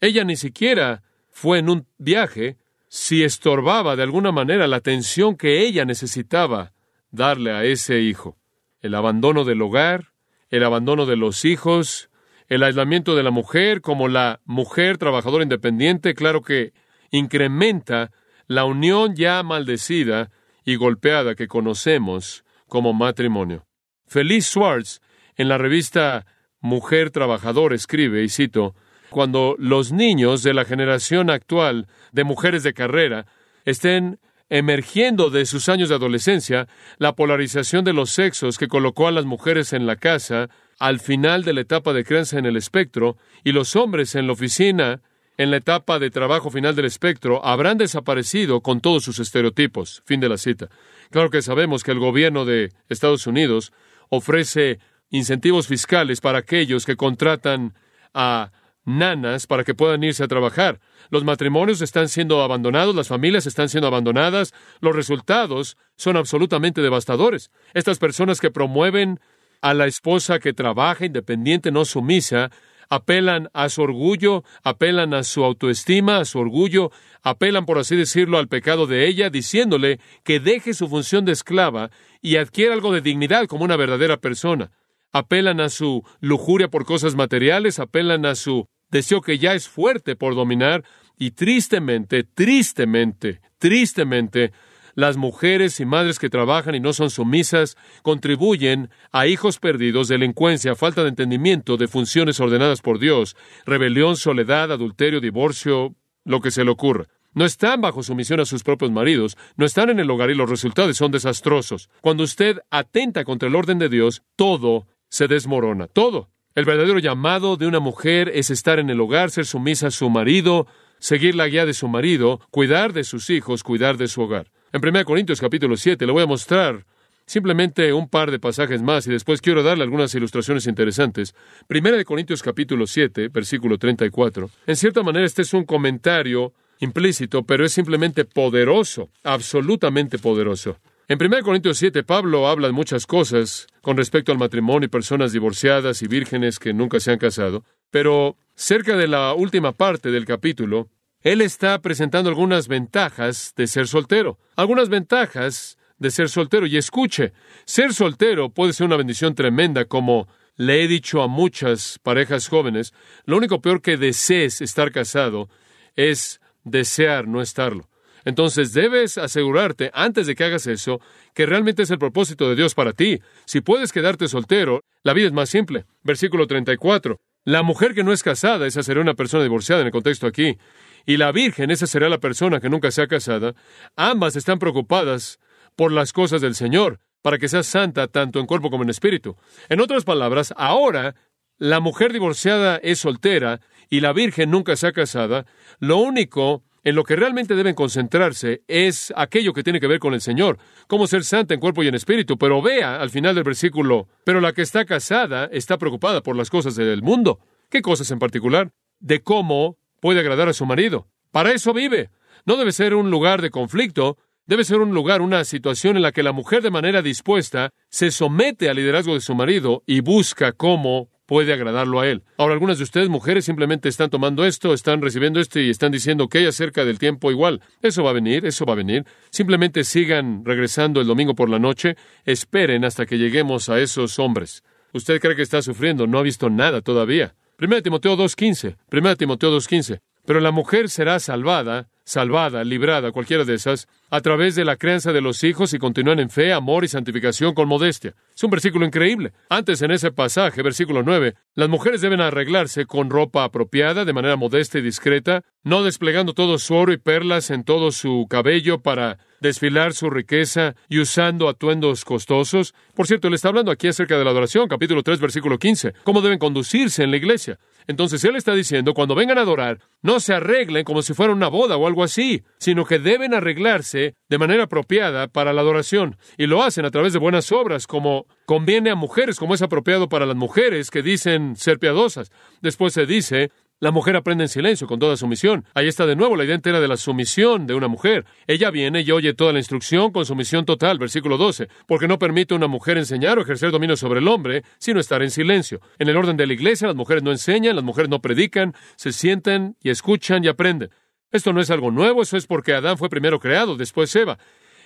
Ella 0.00 0.24
ni 0.24 0.36
siquiera 0.36 1.02
fue 1.28 1.58
en 1.58 1.68
un 1.68 1.86
viaje 1.98 2.56
si 2.88 3.24
estorbaba 3.24 3.96
de 3.96 4.02
alguna 4.02 4.32
manera 4.32 4.66
la 4.66 4.76
atención 4.76 5.36
que 5.36 5.66
ella 5.66 5.84
necesitaba 5.84 6.72
darle 7.10 7.52
a 7.52 7.64
ese 7.64 8.00
hijo. 8.00 8.36
El 8.80 8.94
abandono 8.94 9.44
del 9.44 9.62
hogar, 9.62 10.12
el 10.50 10.64
abandono 10.64 11.06
de 11.06 11.16
los 11.16 11.44
hijos, 11.44 12.10
el 12.48 12.62
aislamiento 12.62 13.16
de 13.16 13.22
la 13.22 13.30
mujer 13.30 13.80
como 13.80 14.08
la 14.08 14.40
mujer 14.44 14.98
trabajadora 14.98 15.42
independiente, 15.42 16.14
claro 16.14 16.42
que 16.42 16.72
incrementa 17.10 18.12
la 18.46 18.64
unión 18.64 19.16
ya 19.16 19.42
maldecida 19.42 20.30
y 20.64 20.76
golpeada 20.76 21.34
que 21.34 21.48
conocemos 21.48 22.44
como 22.68 22.92
matrimonio. 22.92 23.66
Feliz 24.06 24.46
Schwartz, 24.46 25.00
en 25.36 25.48
la 25.48 25.58
revista 25.58 26.26
Mujer 26.60 27.10
Trabajador, 27.10 27.72
escribe, 27.72 28.22
y 28.22 28.28
cito, 28.28 28.74
cuando 29.16 29.56
los 29.58 29.92
niños 29.92 30.42
de 30.42 30.52
la 30.52 30.66
generación 30.66 31.30
actual 31.30 31.86
de 32.12 32.24
mujeres 32.24 32.62
de 32.62 32.74
carrera 32.74 33.24
estén 33.64 34.18
emergiendo 34.50 35.30
de 35.30 35.46
sus 35.46 35.70
años 35.70 35.88
de 35.88 35.94
adolescencia, 35.94 36.68
la 36.98 37.14
polarización 37.14 37.82
de 37.82 37.94
los 37.94 38.10
sexos 38.10 38.58
que 38.58 38.68
colocó 38.68 39.08
a 39.08 39.12
las 39.12 39.24
mujeres 39.24 39.72
en 39.72 39.86
la 39.86 39.96
casa 39.96 40.50
al 40.78 41.00
final 41.00 41.44
de 41.44 41.54
la 41.54 41.62
etapa 41.62 41.94
de 41.94 42.04
crianza 42.04 42.38
en 42.38 42.44
el 42.44 42.58
espectro 42.58 43.16
y 43.42 43.52
los 43.52 43.74
hombres 43.74 44.16
en 44.16 44.26
la 44.26 44.34
oficina 44.34 45.00
en 45.38 45.50
la 45.50 45.56
etapa 45.56 45.98
de 45.98 46.10
trabajo 46.10 46.50
final 46.50 46.76
del 46.76 46.84
espectro 46.84 47.42
habrán 47.42 47.78
desaparecido 47.78 48.60
con 48.60 48.82
todos 48.82 49.02
sus 49.02 49.18
estereotipos. 49.18 50.02
Fin 50.04 50.20
de 50.20 50.28
la 50.28 50.36
cita. 50.36 50.68
Claro 51.08 51.30
que 51.30 51.40
sabemos 51.40 51.84
que 51.84 51.92
el 51.92 52.00
gobierno 52.00 52.44
de 52.44 52.70
Estados 52.90 53.26
Unidos 53.26 53.72
ofrece 54.10 54.78
incentivos 55.08 55.68
fiscales 55.68 56.20
para 56.20 56.40
aquellos 56.40 56.84
que 56.84 56.96
contratan 56.96 57.72
a 58.12 58.50
nanas 58.86 59.46
para 59.46 59.64
que 59.64 59.74
puedan 59.74 60.02
irse 60.02 60.24
a 60.24 60.28
trabajar. 60.28 60.80
Los 61.10 61.24
matrimonios 61.24 61.82
están 61.82 62.08
siendo 62.08 62.42
abandonados, 62.42 62.94
las 62.94 63.08
familias 63.08 63.46
están 63.46 63.68
siendo 63.68 63.88
abandonadas, 63.88 64.54
los 64.80 64.96
resultados 64.96 65.76
son 65.96 66.16
absolutamente 66.16 66.80
devastadores. 66.80 67.50
Estas 67.74 67.98
personas 67.98 68.40
que 68.40 68.50
promueven 68.50 69.20
a 69.60 69.74
la 69.74 69.86
esposa 69.86 70.38
que 70.38 70.52
trabaja 70.52 71.04
independiente, 71.04 71.70
no 71.70 71.84
sumisa, 71.84 72.50
apelan 72.88 73.48
a 73.52 73.68
su 73.68 73.82
orgullo, 73.82 74.44
apelan 74.62 75.14
a 75.14 75.24
su 75.24 75.44
autoestima, 75.44 76.18
a 76.18 76.24
su 76.24 76.38
orgullo, 76.38 76.92
apelan, 77.22 77.66
por 77.66 77.78
así 77.78 77.96
decirlo, 77.96 78.38
al 78.38 78.48
pecado 78.48 78.86
de 78.86 79.08
ella, 79.08 79.30
diciéndole 79.30 79.98
que 80.22 80.40
deje 80.40 80.74
su 80.74 80.88
función 80.88 81.24
de 81.24 81.32
esclava 81.32 81.90
y 82.22 82.36
adquiera 82.36 82.74
algo 82.74 82.92
de 82.92 83.00
dignidad 83.00 83.46
como 83.46 83.64
una 83.64 83.76
verdadera 83.76 84.18
persona. 84.18 84.70
Apelan 85.12 85.60
a 85.60 85.68
su 85.68 86.02
lujuria 86.20 86.68
por 86.68 86.84
cosas 86.84 87.14
materiales, 87.14 87.78
apelan 87.78 88.26
a 88.26 88.34
su 88.34 88.68
deseo 88.90 89.20
que 89.20 89.38
ya 89.38 89.54
es 89.54 89.68
fuerte 89.68 90.16
por 90.16 90.34
dominar, 90.34 90.84
y 91.18 91.30
tristemente, 91.30 92.24
tristemente, 92.24 93.40
tristemente, 93.58 94.52
las 94.96 95.18
mujeres 95.18 95.78
y 95.78 95.84
madres 95.84 96.18
que 96.18 96.30
trabajan 96.30 96.74
y 96.74 96.80
no 96.80 96.94
son 96.94 97.10
sumisas 97.10 97.76
contribuyen 98.02 98.90
a 99.12 99.26
hijos 99.26 99.58
perdidos, 99.58 100.08
delincuencia, 100.08 100.74
falta 100.74 101.02
de 101.02 101.10
entendimiento 101.10 101.76
de 101.76 101.86
funciones 101.86 102.40
ordenadas 102.40 102.80
por 102.80 102.98
Dios, 102.98 103.36
rebelión, 103.66 104.16
soledad, 104.16 104.72
adulterio, 104.72 105.20
divorcio, 105.20 105.94
lo 106.24 106.40
que 106.40 106.50
se 106.50 106.64
le 106.64 106.70
ocurra. 106.70 107.08
No 107.34 107.44
están 107.44 107.82
bajo 107.82 108.02
sumisión 108.02 108.40
a 108.40 108.46
sus 108.46 108.62
propios 108.62 108.90
maridos, 108.90 109.36
no 109.56 109.66
están 109.66 109.90
en 109.90 110.00
el 110.00 110.10
hogar 110.10 110.30
y 110.30 110.34
los 110.34 110.48
resultados 110.48 110.96
son 110.96 111.12
desastrosos. 111.12 111.90
Cuando 112.00 112.24
usted 112.24 112.60
atenta 112.70 113.24
contra 113.24 113.50
el 113.50 113.54
orden 113.54 113.78
de 113.78 113.90
Dios, 113.90 114.22
todo 114.34 114.86
se 115.10 115.28
desmorona, 115.28 115.88
todo. 115.88 116.30
El 116.56 116.64
verdadero 116.64 116.98
llamado 116.98 117.58
de 117.58 117.66
una 117.66 117.80
mujer 117.80 118.32
es 118.34 118.48
estar 118.48 118.78
en 118.78 118.88
el 118.88 118.98
hogar, 118.98 119.30
ser 119.30 119.44
sumisa 119.44 119.88
a 119.88 119.90
su 119.90 120.08
marido, 120.08 120.66
seguir 120.98 121.34
la 121.34 121.48
guía 121.48 121.66
de 121.66 121.74
su 121.74 121.86
marido, 121.86 122.40
cuidar 122.50 122.94
de 122.94 123.04
sus 123.04 123.28
hijos, 123.28 123.62
cuidar 123.62 123.98
de 123.98 124.08
su 124.08 124.22
hogar. 124.22 124.46
En 124.72 124.80
1 124.82 125.04
Corintios 125.04 125.38
capítulo 125.38 125.76
7 125.76 126.06
le 126.06 126.12
voy 126.12 126.22
a 126.22 126.26
mostrar 126.26 126.86
simplemente 127.26 127.92
un 127.92 128.08
par 128.08 128.30
de 128.30 128.38
pasajes 128.38 128.80
más 128.80 129.06
y 129.06 129.10
después 129.10 129.42
quiero 129.42 129.62
darle 129.62 129.84
algunas 129.84 130.14
ilustraciones 130.14 130.66
interesantes. 130.66 131.34
1 131.68 132.04
Corintios 132.06 132.42
capítulo 132.42 132.86
7, 132.86 133.28
versículo 133.28 133.76
34. 133.76 134.48
En 134.66 134.76
cierta 134.76 135.02
manera 135.02 135.26
este 135.26 135.42
es 135.42 135.52
un 135.52 135.64
comentario 135.64 136.54
implícito, 136.80 137.42
pero 137.42 137.66
es 137.66 137.72
simplemente 137.72 138.24
poderoso, 138.24 139.10
absolutamente 139.24 140.16
poderoso. 140.18 140.78
En 141.08 141.22
1 141.22 141.42
Corintios 141.44 141.78
7, 141.78 142.02
Pablo 142.02 142.48
habla 142.48 142.66
de 142.66 142.72
muchas 142.72 143.06
cosas 143.06 143.68
con 143.80 143.96
respecto 143.96 144.32
al 144.32 144.38
matrimonio 144.38 144.86
y 144.86 144.88
personas 144.88 145.30
divorciadas 145.30 146.02
y 146.02 146.08
vírgenes 146.08 146.58
que 146.58 146.72
nunca 146.72 146.98
se 146.98 147.12
han 147.12 147.18
casado, 147.18 147.62
pero 147.92 148.36
cerca 148.56 148.96
de 148.96 149.06
la 149.06 149.32
última 149.32 149.70
parte 149.70 150.10
del 150.10 150.24
capítulo, 150.24 150.88
él 151.20 151.42
está 151.42 151.80
presentando 151.80 152.28
algunas 152.28 152.66
ventajas 152.66 153.52
de 153.56 153.68
ser 153.68 153.86
soltero, 153.86 154.40
algunas 154.56 154.88
ventajas 154.88 155.78
de 155.98 156.10
ser 156.10 156.28
soltero. 156.28 156.66
Y 156.66 156.76
escuche, 156.76 157.32
ser 157.66 157.94
soltero 157.94 158.50
puede 158.50 158.72
ser 158.72 158.86
una 158.86 158.96
bendición 158.96 159.36
tremenda, 159.36 159.84
como 159.84 160.26
le 160.56 160.82
he 160.82 160.88
dicho 160.88 161.22
a 161.22 161.28
muchas 161.28 162.00
parejas 162.02 162.48
jóvenes, 162.48 162.92
lo 163.26 163.36
único 163.36 163.60
peor 163.60 163.80
que 163.80 163.96
desees 163.96 164.60
estar 164.60 164.90
casado 164.90 165.48
es 165.94 166.40
desear 166.64 167.28
no 167.28 167.42
estarlo. 167.42 167.88
Entonces 168.26 168.72
debes 168.72 169.18
asegurarte, 169.18 169.92
antes 169.94 170.26
de 170.26 170.34
que 170.34 170.42
hagas 170.42 170.66
eso, 170.66 171.00
que 171.32 171.46
realmente 171.46 171.84
es 171.84 171.90
el 171.92 171.98
propósito 171.98 172.48
de 172.48 172.56
Dios 172.56 172.74
para 172.74 172.92
ti. 172.92 173.20
Si 173.44 173.60
puedes 173.60 173.92
quedarte 173.92 174.26
soltero, 174.26 174.82
la 175.04 175.12
vida 175.12 175.28
es 175.28 175.32
más 175.32 175.48
simple. 175.48 175.86
Versículo 176.02 176.48
34. 176.48 177.20
La 177.44 177.62
mujer 177.62 177.94
que 177.94 178.02
no 178.02 178.12
es 178.12 178.24
casada, 178.24 178.66
esa 178.66 178.82
será 178.82 179.00
una 179.00 179.14
persona 179.14 179.44
divorciada 179.44 179.82
en 179.82 179.86
el 179.86 179.92
contexto 179.92 180.26
aquí. 180.26 180.58
Y 181.06 181.18
la 181.18 181.30
virgen, 181.30 181.70
esa 181.70 181.86
será 181.86 182.08
la 182.08 182.18
persona 182.18 182.58
que 182.58 182.68
nunca 182.68 182.90
sea 182.90 183.06
casada. 183.06 183.54
Ambas 183.94 184.34
están 184.34 184.58
preocupadas 184.58 185.38
por 185.76 185.92
las 185.92 186.12
cosas 186.12 186.40
del 186.40 186.56
Señor, 186.56 186.98
para 187.22 187.38
que 187.38 187.46
sea 187.46 187.62
santa 187.62 188.08
tanto 188.08 188.40
en 188.40 188.46
cuerpo 188.46 188.70
como 188.70 188.82
en 188.82 188.90
espíritu. 188.90 189.36
En 189.68 189.80
otras 189.80 190.02
palabras, 190.02 190.52
ahora 190.56 191.14
la 191.58 191.78
mujer 191.78 192.12
divorciada 192.12 192.76
es 192.78 192.98
soltera 192.98 193.60
y 193.88 194.00
la 194.00 194.12
virgen 194.12 194.50
nunca 194.50 194.74
se 194.74 194.88
ha 194.88 194.92
casada, 194.92 195.46
lo 195.78 195.98
único 195.98 196.64
en 196.86 196.94
lo 196.94 197.02
que 197.02 197.16
realmente 197.16 197.56
deben 197.56 197.74
concentrarse 197.74 198.62
es 198.68 199.12
aquello 199.16 199.52
que 199.52 199.64
tiene 199.64 199.80
que 199.80 199.88
ver 199.88 199.98
con 199.98 200.14
el 200.14 200.20
Señor, 200.20 200.58
cómo 200.86 201.08
ser 201.08 201.24
santa 201.24 201.52
en 201.52 201.58
cuerpo 201.58 201.82
y 201.82 201.88
en 201.88 201.96
espíritu. 201.96 202.38
Pero 202.38 202.62
vea 202.62 203.00
al 203.00 203.10
final 203.10 203.34
del 203.34 203.42
versículo, 203.42 204.06
pero 204.22 204.40
la 204.40 204.52
que 204.52 204.62
está 204.62 204.84
casada 204.84 205.46
está 205.50 205.78
preocupada 205.78 206.22
por 206.22 206.36
las 206.36 206.48
cosas 206.48 206.76
del 206.76 207.02
mundo. 207.02 207.40
¿Qué 207.70 207.82
cosas 207.82 208.08
en 208.12 208.20
particular? 208.20 208.70
De 209.00 209.20
cómo 209.20 209.78
puede 210.00 210.20
agradar 210.20 210.48
a 210.48 210.52
su 210.52 210.64
marido. 210.64 211.08
Para 211.32 211.50
eso 211.50 211.74
vive. 211.74 212.10
No 212.44 212.56
debe 212.56 212.70
ser 212.70 212.94
un 212.94 213.10
lugar 213.10 213.42
de 213.42 213.50
conflicto, 213.50 214.16
debe 214.46 214.62
ser 214.62 214.78
un 214.78 214.94
lugar, 214.94 215.22
una 215.22 215.44
situación 215.44 215.96
en 215.96 216.04
la 216.04 216.12
que 216.12 216.22
la 216.22 216.30
mujer 216.30 216.62
de 216.62 216.70
manera 216.70 217.02
dispuesta 217.02 217.70
se 217.90 218.12
somete 218.12 218.70
al 218.70 218.76
liderazgo 218.76 219.14
de 219.14 219.20
su 219.20 219.34
marido 219.34 219.82
y 219.86 220.02
busca 220.02 220.52
cómo 220.52 221.10
puede 221.26 221.52
agradarlo 221.52 222.00
a 222.00 222.08
él. 222.08 222.22
Ahora, 222.38 222.54
algunas 222.54 222.78
de 222.78 222.84
ustedes, 222.84 223.08
mujeres, 223.08 223.44
simplemente 223.44 223.88
están 223.88 224.10
tomando 224.10 224.44
esto, 224.44 224.72
están 224.72 225.02
recibiendo 225.02 225.40
esto 225.40 225.60
y 225.60 225.70
están 225.70 225.92
diciendo 225.92 226.28
que 226.28 226.38
hay 226.38 226.46
acerca 226.46 226.84
del 226.84 226.98
tiempo 226.98 227.30
igual. 227.30 227.60
Eso 227.82 228.02
va 228.02 228.10
a 228.10 228.14
venir, 228.14 228.46
eso 228.46 228.64
va 228.64 228.72
a 228.72 228.76
venir. 228.76 229.04
Simplemente 229.30 229.84
sigan 229.84 230.44
regresando 230.44 231.00
el 231.00 231.06
domingo 231.06 231.34
por 231.34 231.50
la 231.50 231.58
noche, 231.58 231.96
esperen 232.24 232.84
hasta 232.84 233.06
que 233.06 233.18
lleguemos 233.18 233.68
a 233.68 233.80
esos 233.80 234.18
hombres. 234.18 234.62
Usted 234.92 235.20
cree 235.20 235.36
que 235.36 235.42
está 235.42 235.60
sufriendo, 235.60 236.06
no 236.06 236.18
ha 236.18 236.22
visto 236.22 236.48
nada 236.48 236.80
todavía. 236.80 237.34
1 237.60 237.82
Timoteo 237.82 238.16
2.15. 238.16 238.76
1 238.92 239.16
Timoteo 239.16 239.56
2.15. 239.56 240.00
Pero 240.26 240.40
la 240.40 240.50
mujer 240.50 240.88
será 240.88 241.20
salvada, 241.20 241.88
salvada, 242.04 242.64
librada, 242.64 243.12
cualquiera 243.12 243.44
de 243.44 243.54
esas, 243.54 243.88
a 244.10 244.20
través 244.20 244.54
de 244.54 244.64
la 244.64 244.76
crianza 244.76 245.12
de 245.12 245.20
los 245.20 245.44
hijos 245.44 245.72
y 245.72 245.78
continúan 245.78 246.20
en 246.20 246.30
fe, 246.30 246.52
amor 246.52 246.84
y 246.84 246.88
santificación 246.88 247.54
con 247.54 247.68
modestia. 247.68 248.14
Es 248.34 248.42
un 248.42 248.50
versículo 248.50 248.86
increíble. 248.86 249.32
Antes 249.48 249.82
en 249.82 249.90
ese 249.90 250.12
pasaje, 250.12 250.62
versículo 250.62 251.02
9, 251.02 251.34
las 251.54 251.68
mujeres 251.68 252.00
deben 252.00 252.20
arreglarse 252.20 252.86
con 252.86 253.10
ropa 253.10 253.44
apropiada, 253.44 254.04
de 254.04 254.12
manera 254.12 254.36
modesta 254.36 254.78
y 254.78 254.82
discreta, 254.82 255.42
no 255.62 255.82
desplegando 255.82 256.34
todo 256.34 256.58
su 256.58 256.74
oro 256.74 256.92
y 256.92 256.96
perlas 256.98 257.50
en 257.50 257.64
todo 257.64 257.90
su 257.90 258.26
cabello 258.28 258.82
para 258.82 259.18
desfilar 259.40 259.92
su 259.92 260.10
riqueza 260.10 260.74
y 260.88 260.98
usando 260.98 261.48
atuendos 261.48 262.04
costosos. 262.04 262.74
Por 262.94 263.06
cierto, 263.06 263.28
le 263.30 263.36
está 263.36 263.48
hablando 263.48 263.70
aquí 263.70 263.88
acerca 263.88 264.18
de 264.18 264.24
la 264.24 264.30
adoración, 264.30 264.68
capítulo 264.68 265.02
3, 265.02 265.20
versículo 265.20 265.58
15, 265.58 265.92
cómo 266.04 266.20
deben 266.20 266.38
conducirse 266.38 267.02
en 267.02 267.10
la 267.10 267.16
iglesia. 267.16 267.58
Entonces 267.86 268.24
él 268.24 268.36
está 268.36 268.54
diciendo, 268.54 268.94
cuando 268.94 269.14
vengan 269.14 269.38
a 269.38 269.42
adorar, 269.42 269.80
no 270.02 270.20
se 270.20 270.34
arreglen 270.34 270.84
como 270.84 271.02
si 271.02 271.14
fuera 271.14 271.32
una 271.32 271.48
boda 271.48 271.76
o 271.76 271.86
algo 271.86 272.02
así, 272.02 272.42
sino 272.58 272.84
que 272.84 272.98
deben 272.98 273.34
arreglarse 273.34 274.14
de 274.28 274.38
manera 274.38 274.64
apropiada 274.64 275.28
para 275.28 275.52
la 275.52 275.60
adoración. 275.60 276.16
Y 276.36 276.46
lo 276.46 276.62
hacen 276.62 276.84
a 276.84 276.90
través 276.90 277.12
de 277.12 277.18
buenas 277.18 277.52
obras, 277.52 277.86
como 277.86 278.26
conviene 278.44 278.90
a 278.90 278.94
mujeres, 278.94 279.38
como 279.38 279.54
es 279.54 279.62
apropiado 279.62 280.08
para 280.08 280.26
las 280.26 280.36
mujeres 280.36 280.90
que 280.90 281.02
dicen 281.02 281.56
ser 281.56 281.78
piadosas. 281.78 282.30
Después 282.60 282.92
se 282.92 283.06
dice, 283.06 283.50
la 283.78 283.90
mujer 283.90 284.16
aprende 284.16 284.44
en 284.44 284.48
silencio 284.48 284.86
con 284.86 284.98
toda 284.98 285.16
sumisión. 285.16 285.66
Ahí 285.74 285.86
está 285.86 286.06
de 286.06 286.16
nuevo 286.16 286.34
la 286.34 286.44
idea 286.44 286.54
entera 286.54 286.80
de 286.80 286.88
la 286.88 286.96
sumisión 286.96 287.66
de 287.66 287.74
una 287.74 287.88
mujer. 287.88 288.24
Ella 288.46 288.70
viene 288.70 289.02
y 289.02 289.10
oye 289.10 289.34
toda 289.34 289.52
la 289.52 289.58
instrucción 289.58 290.12
con 290.12 290.24
sumisión 290.24 290.64
total, 290.64 290.98
versículo 290.98 291.36
12, 291.36 291.68
porque 291.86 292.08
no 292.08 292.18
permite 292.18 292.54
a 292.54 292.56
una 292.56 292.68
mujer 292.68 292.96
enseñar 292.96 293.38
o 293.38 293.42
ejercer 293.42 293.70
dominio 293.70 293.96
sobre 293.96 294.20
el 294.20 294.28
hombre, 294.28 294.64
sino 294.78 294.98
estar 294.98 295.22
en 295.22 295.30
silencio. 295.30 295.80
En 295.98 296.08
el 296.08 296.16
orden 296.16 296.38
de 296.38 296.46
la 296.46 296.54
iglesia, 296.54 296.86
las 296.86 296.96
mujeres 296.96 297.22
no 297.22 297.32
enseñan, 297.32 297.76
las 297.76 297.84
mujeres 297.84 298.08
no 298.08 298.22
predican, 298.22 298.74
se 298.96 299.12
sientan 299.12 299.76
y 299.82 299.90
escuchan 299.90 300.42
y 300.42 300.48
aprenden. 300.48 300.90
Esto 301.30 301.52
no 301.52 301.60
es 301.60 301.70
algo 301.70 301.90
nuevo, 301.90 302.22
eso 302.22 302.38
es 302.38 302.46
porque 302.46 302.72
Adán 302.72 302.96
fue 302.96 303.10
primero 303.10 303.40
creado, 303.40 303.76
después 303.76 304.14
Eva. 304.16 304.38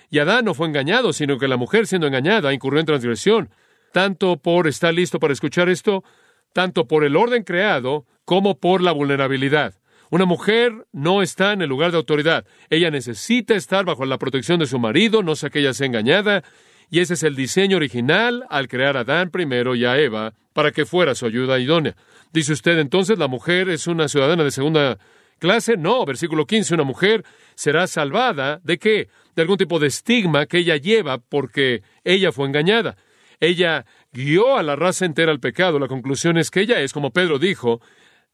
Y 0.09 0.19
Adán 0.19 0.43
no 0.43 0.53
fue 0.53 0.67
engañado, 0.67 1.13
sino 1.13 1.37
que 1.37 1.47
la 1.47 1.55
mujer 1.55 1.87
siendo 1.87 2.07
engañada 2.07 2.53
incurrió 2.53 2.81
en 2.81 2.87
transgresión. 2.87 3.49
Tanto 3.93 4.35
por 4.35 4.67
estar 4.67 4.93
listo 4.93 5.19
para 5.19 5.31
escuchar 5.31 5.69
esto, 5.69 6.03
tanto 6.51 6.87
por 6.87 7.05
el 7.05 7.15
orden 7.15 7.43
creado 7.43 8.05
como 8.31 8.57
por 8.57 8.81
la 8.81 8.93
vulnerabilidad. 8.93 9.73
Una 10.09 10.23
mujer 10.23 10.85
no 10.93 11.21
está 11.21 11.51
en 11.51 11.61
el 11.61 11.67
lugar 11.67 11.91
de 11.91 11.97
autoridad. 11.97 12.45
Ella 12.69 12.89
necesita 12.89 13.55
estar 13.55 13.83
bajo 13.83 14.05
la 14.05 14.17
protección 14.19 14.57
de 14.57 14.67
su 14.67 14.79
marido, 14.79 15.21
no 15.21 15.35
sea 15.35 15.49
que 15.49 15.59
ella 15.59 15.73
sea 15.73 15.87
engañada. 15.87 16.41
Y 16.89 17.01
ese 17.01 17.15
es 17.15 17.23
el 17.23 17.35
diseño 17.35 17.75
original 17.75 18.45
al 18.49 18.69
crear 18.69 18.95
a 18.95 19.01
Adán 19.01 19.31
primero 19.31 19.75
y 19.75 19.83
a 19.83 19.97
Eva 19.99 20.33
para 20.53 20.71
que 20.71 20.85
fuera 20.85 21.13
su 21.13 21.25
ayuda 21.25 21.59
idónea. 21.59 21.97
Dice 22.31 22.53
usted 22.53 22.79
entonces, 22.79 23.19
la 23.19 23.27
mujer 23.27 23.67
es 23.67 23.85
una 23.85 24.07
ciudadana 24.07 24.45
de 24.45 24.51
segunda 24.51 24.97
clase. 25.37 25.75
No, 25.75 26.05
versículo 26.05 26.45
15, 26.45 26.75
una 26.75 26.85
mujer 26.85 27.25
será 27.55 27.85
salvada 27.85 28.61
de 28.63 28.79
qué? 28.79 29.09
De 29.35 29.41
algún 29.41 29.57
tipo 29.57 29.77
de 29.77 29.87
estigma 29.87 30.45
que 30.45 30.59
ella 30.59 30.77
lleva 30.77 31.17
porque 31.17 31.83
ella 32.05 32.31
fue 32.31 32.47
engañada. 32.47 32.95
Ella 33.41 33.85
guió 34.13 34.55
a 34.55 34.63
la 34.63 34.77
raza 34.77 35.03
entera 35.03 35.33
al 35.33 35.41
pecado. 35.41 35.79
La 35.79 35.87
conclusión 35.87 36.37
es 36.37 36.49
que 36.49 36.61
ella 36.61 36.79
es, 36.79 36.93
como 36.93 37.11
Pedro 37.11 37.39
dijo, 37.39 37.81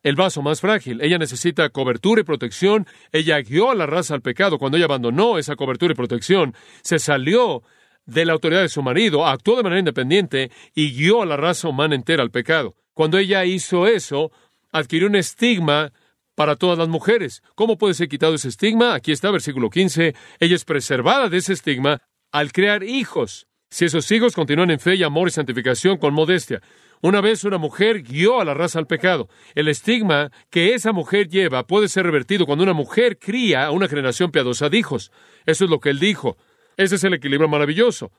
el 0.03 0.15
vaso 0.15 0.41
más 0.41 0.61
frágil. 0.61 1.01
Ella 1.01 1.17
necesita 1.17 1.69
cobertura 1.69 2.21
y 2.21 2.23
protección. 2.23 2.87
Ella 3.11 3.39
guió 3.41 3.71
a 3.71 3.75
la 3.75 3.85
raza 3.85 4.13
al 4.13 4.21
pecado. 4.21 4.57
Cuando 4.57 4.77
ella 4.77 4.85
abandonó 4.85 5.37
esa 5.37 5.55
cobertura 5.55 5.93
y 5.93 5.95
protección, 5.95 6.53
se 6.81 6.99
salió 6.99 7.63
de 8.05 8.25
la 8.25 8.33
autoridad 8.33 8.61
de 8.61 8.69
su 8.69 8.81
marido, 8.81 9.27
actuó 9.27 9.57
de 9.57 9.63
manera 9.63 9.79
independiente 9.79 10.49
y 10.73 10.93
guió 10.93 11.21
a 11.21 11.25
la 11.25 11.37
raza 11.37 11.67
humana 11.67 11.93
entera 11.93 12.23
al 12.23 12.31
pecado. 12.31 12.75
Cuando 12.93 13.17
ella 13.17 13.45
hizo 13.45 13.85
eso, 13.85 14.31
adquirió 14.71 15.07
un 15.07 15.15
estigma 15.15 15.91
para 16.33 16.55
todas 16.55 16.77
las 16.77 16.87
mujeres. 16.87 17.43
¿Cómo 17.53 17.77
puede 17.77 17.93
ser 17.93 18.07
quitado 18.07 18.35
ese 18.35 18.47
estigma? 18.47 18.93
Aquí 18.93 19.11
está, 19.11 19.29
versículo 19.29 19.69
15. 19.69 20.15
Ella 20.39 20.55
es 20.55 20.65
preservada 20.65 21.29
de 21.29 21.37
ese 21.37 21.53
estigma 21.53 22.01
al 22.31 22.51
crear 22.51 22.83
hijos. 22.83 23.47
Si 23.69 23.85
esos 23.85 24.09
hijos 24.11 24.33
continúan 24.33 24.71
en 24.71 24.79
fe 24.79 24.95
y 24.95 25.03
amor 25.03 25.27
y 25.27 25.31
santificación 25.31 25.97
con 25.97 26.13
modestia. 26.13 26.61
Una 27.01 27.21
vez 27.21 27.43
una 27.43 27.57
mujer 27.57 28.01
guió 28.01 28.41
a 28.41 28.45
la 28.45 28.53
raza 28.53 28.79
al 28.79 28.87
pecado. 28.87 29.29
El 29.55 29.67
estigma 29.67 30.31
que 30.49 30.73
esa 30.73 30.91
mujer 30.93 31.27
lleva 31.27 31.67
puede 31.67 31.87
ser 31.87 32.05
revertido 32.05 32.45
cuando 32.45 32.63
una 32.63 32.73
mujer 32.73 33.19
cría 33.19 33.65
a 33.65 33.71
una 33.71 33.87
generación 33.87 34.31
piadosa 34.31 34.69
de 34.69 34.77
hijos. 34.77 35.11
Eso 35.45 35.65
es 35.65 35.69
lo 35.69 35.79
que 35.79 35.89
él 35.89 35.99
dijo. 35.99 36.37
Ese 36.75 36.95
es 36.95 37.03
el 37.03 37.13
equilibrio 37.13 37.47
maravilloso. 37.47 38.11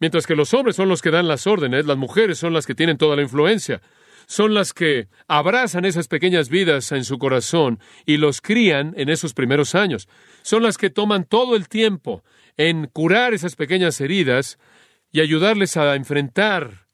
Mientras 0.00 0.26
que 0.26 0.36
los 0.36 0.54
hombres 0.54 0.76
son 0.76 0.88
los 0.88 1.02
que 1.02 1.10
dan 1.10 1.26
las 1.26 1.46
órdenes, 1.46 1.86
las 1.86 1.96
mujeres 1.96 2.38
son 2.38 2.52
las 2.52 2.66
que 2.66 2.74
tienen 2.74 2.98
toda 2.98 3.16
la 3.16 3.22
influencia. 3.22 3.80
Son 4.26 4.52
las 4.52 4.74
que 4.74 5.08
abrazan 5.26 5.86
esas 5.86 6.06
pequeñas 6.06 6.50
vidas 6.50 6.92
en 6.92 7.04
su 7.04 7.18
corazón 7.18 7.80
y 8.04 8.18
los 8.18 8.42
crían 8.42 8.92
en 8.96 9.08
esos 9.08 9.32
primeros 9.32 9.74
años. 9.74 10.06
Son 10.42 10.62
las 10.62 10.76
que 10.76 10.90
toman 10.90 11.24
todo 11.24 11.56
el 11.56 11.68
tiempo 11.68 12.22
en 12.58 12.88
curar 12.88 13.32
esas 13.32 13.56
pequeñas 13.56 14.00
heridas 14.02 14.58
y 15.10 15.20
ayudarles 15.20 15.78
a 15.78 15.94
enfrentar 15.94 16.87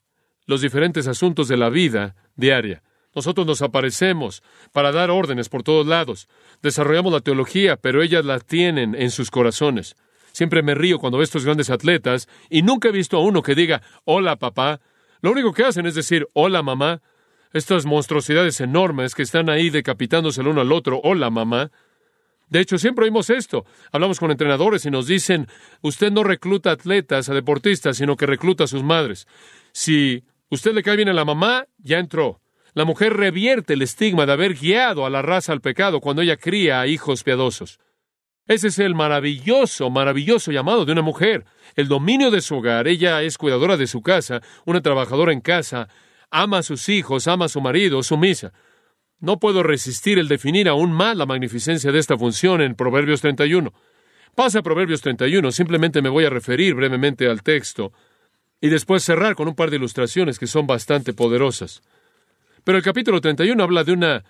los 0.47 0.61
diferentes 0.61 1.07
asuntos 1.07 1.49
de 1.49 1.57
la 1.57 1.71
vida 1.71 2.15
diaria. 2.37 2.83
Nosotros 3.15 3.47
nos 3.47 3.63
aparecemos 3.63 4.43
para 4.73 4.91
dar 4.93 5.11
órdenes 5.11 5.49
por 5.49 5.63
todos 5.63 5.87
lados. 5.87 6.29
Desarrollamos 6.63 7.13
la 7.13 7.21
teología, 7.21 7.77
pero 7.77 8.03
ellas 8.03 8.25
la 8.25 8.41
tienen 8.41 8.95
en 8.95 9.11
sus 9.11 9.31
corazones. 9.31 9.97
Siempre 10.33 10.63
me 10.63 10.75
río 10.75 10.99
cuando 10.99 11.19
veo 11.19 11.25
estos 11.25 11.45
grandes 11.45 11.71
atletas 11.71 12.29
y 12.51 12.63
nunca 12.63 12.89
he 12.89 12.93
visto 12.93 13.17
a 13.17 13.21
uno 13.21 13.43
que 13.43 13.55
diga, 13.55 13.83
hola 14.05 14.37
papá. 14.37 14.81
Lo 15.21 15.31
único 15.31 15.53
que 15.53 15.65
hacen 15.65 15.87
es 15.87 15.95
decir, 15.95 16.27
hola 16.33 16.63
mamá. 16.63 17.03
Estas 17.53 17.87
monstruosidades 17.87 18.61
enormes 18.61 19.15
que 19.15 19.23
están 19.23 19.49
ahí 19.49 19.71
decapitándose 19.71 20.41
el 20.41 20.49
uno 20.49 20.61
al 20.61 20.73
otro, 20.73 21.01
hola 21.05 21.31
mamá. 21.31 21.71
De 22.49 22.61
hecho, 22.61 22.79
siempre 22.79 23.05
oímos 23.05 23.31
esto. 23.31 23.65
Hablamos 23.93 24.19
con 24.19 24.33
entrenadores 24.33 24.85
y 24.87 24.91
nos 24.91 25.07
dicen, 25.07 25.47
usted 25.83 26.11
no 26.11 26.25
recluta 26.25 26.73
atletas, 26.73 27.29
a 27.29 27.35
deportistas, 27.35 27.97
sino 27.97 28.17
que 28.17 28.27
recluta 28.27 28.65
a 28.65 28.67
sus 28.67 28.83
madres. 28.83 29.29
Si 29.73 30.25
Usted 30.51 30.73
le 30.73 30.83
cae 30.83 30.97
bien 30.97 31.09
a 31.09 31.15
la 31.15 31.25
mamá, 31.25 31.67
ya 31.79 31.99
entró. 31.99 32.41
La 32.75 32.85
mujer 32.85 33.13
revierte 33.15 33.75
el 33.75 33.83
estigma 33.83 34.27
de 34.27 34.33
haber 34.33 34.55
guiado 34.55 35.07
a 35.07 35.11
la 35.11 35.23
raza 35.23 35.53
al 35.53 35.61
pecado 35.61 36.01
cuando 36.01 36.23
ella 36.23 36.37
cría 36.37 36.81
a 36.81 36.87
hijos 36.87 37.23
piadosos. 37.23 37.79
Ese 38.47 38.69
es 38.69 38.79
el 38.79 38.95
maravilloso, 38.95 39.89
maravilloso 39.91 40.53
llamado 40.53 40.85
de 40.85 40.93
una 40.93 41.01
mujer. 41.01 41.45
El 41.77 41.89
dominio 41.89 42.31
de 42.31 42.41
su 42.41 42.57
hogar. 42.57 42.89
Ella 42.89 43.23
es 43.23 43.39
cuidadora 43.39 43.77
de 43.77 43.87
su 43.87 44.03
casa, 44.03 44.43
una 44.67 44.83
trabajadora 44.83 45.33
en 45.33 45.41
casa, 45.41 45.89
ama 46.31 46.59
a 46.59 46.63
sus 46.63 46.89
hijos, 46.89 47.27
ama 47.27 47.47
a 47.47 47.49
su 47.49 47.61
marido, 47.61 48.03
sumisa. 48.03 48.53
No 49.21 49.39
puedo 49.39 49.63
resistir 49.63 50.19
el 50.19 50.29
definir 50.29 50.69
aún 50.69 50.93
más 50.93 51.17
la 51.17 51.27
magnificencia 51.27 51.91
de 51.93 51.99
esta 51.99 52.19
función 52.19 52.61
en 52.61 52.75
Proverbios 52.75 53.23
31. 53.23 53.73
Pasa 54.35 54.59
a 54.59 54.63
Proverbios 54.63 55.01
31, 55.01 55.53
simplemente 55.53 56.03
me 56.03 56.09
voy 56.09 56.25
a 56.25 56.31
referir 56.31 56.75
brevemente 56.75 57.29
al 57.29 57.43
texto 57.43 57.93
y 58.61 58.69
después 58.69 59.05
cerrar 59.05 59.35
con 59.35 59.49
un 59.49 59.55
par 59.55 59.71
de 59.71 59.77
ilustraciones 59.77 60.39
que 60.39 60.47
son 60.47 60.67
bastante 60.67 61.13
poderosas. 61.13 61.83
Pero 62.65 62.79
el 62.79 62.85
capítulo 62.85 63.21
31 63.21 63.63
habla 63.63 63.85
de 63.85 63.93
una 63.93 64.25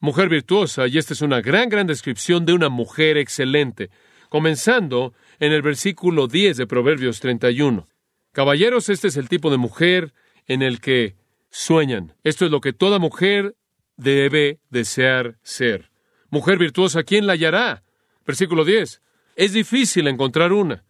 mujer 0.00 0.28
virtuosa 0.28 0.86
y 0.86 0.98
esta 0.98 1.14
es 1.14 1.22
una 1.22 1.40
gran, 1.40 1.68
gran 1.68 1.86
descripción 1.86 2.44
de 2.44 2.52
una 2.52 2.68
mujer 2.68 3.16
excelente, 3.16 3.90
comenzando 4.28 5.14
en 5.38 5.52
el 5.52 5.62
versículo 5.62 6.26
10 6.26 6.56
de 6.56 6.66
Proverbios 6.66 7.20
31. 7.20 7.88
Caballeros, 8.32 8.88
este 8.88 9.08
es 9.08 9.16
el 9.16 9.28
tipo 9.28 9.50
de 9.50 9.56
mujer 9.56 10.12
en 10.46 10.62
el 10.62 10.80
que 10.80 11.16
sueñan. 11.50 12.14
Esto 12.24 12.44
es 12.44 12.50
lo 12.50 12.60
que 12.60 12.72
toda 12.72 12.98
mujer 12.98 13.54
debe 13.96 14.60
desear 14.70 15.38
ser. 15.42 15.90
Mujer 16.30 16.58
virtuosa, 16.58 17.04
¿quién 17.04 17.26
la 17.26 17.34
hallará? 17.34 17.82
Versículo 18.26 18.64
10. 18.64 19.00
Es 19.36 19.52
difícil 19.52 20.08
encontrar 20.08 20.52
una 20.52 20.84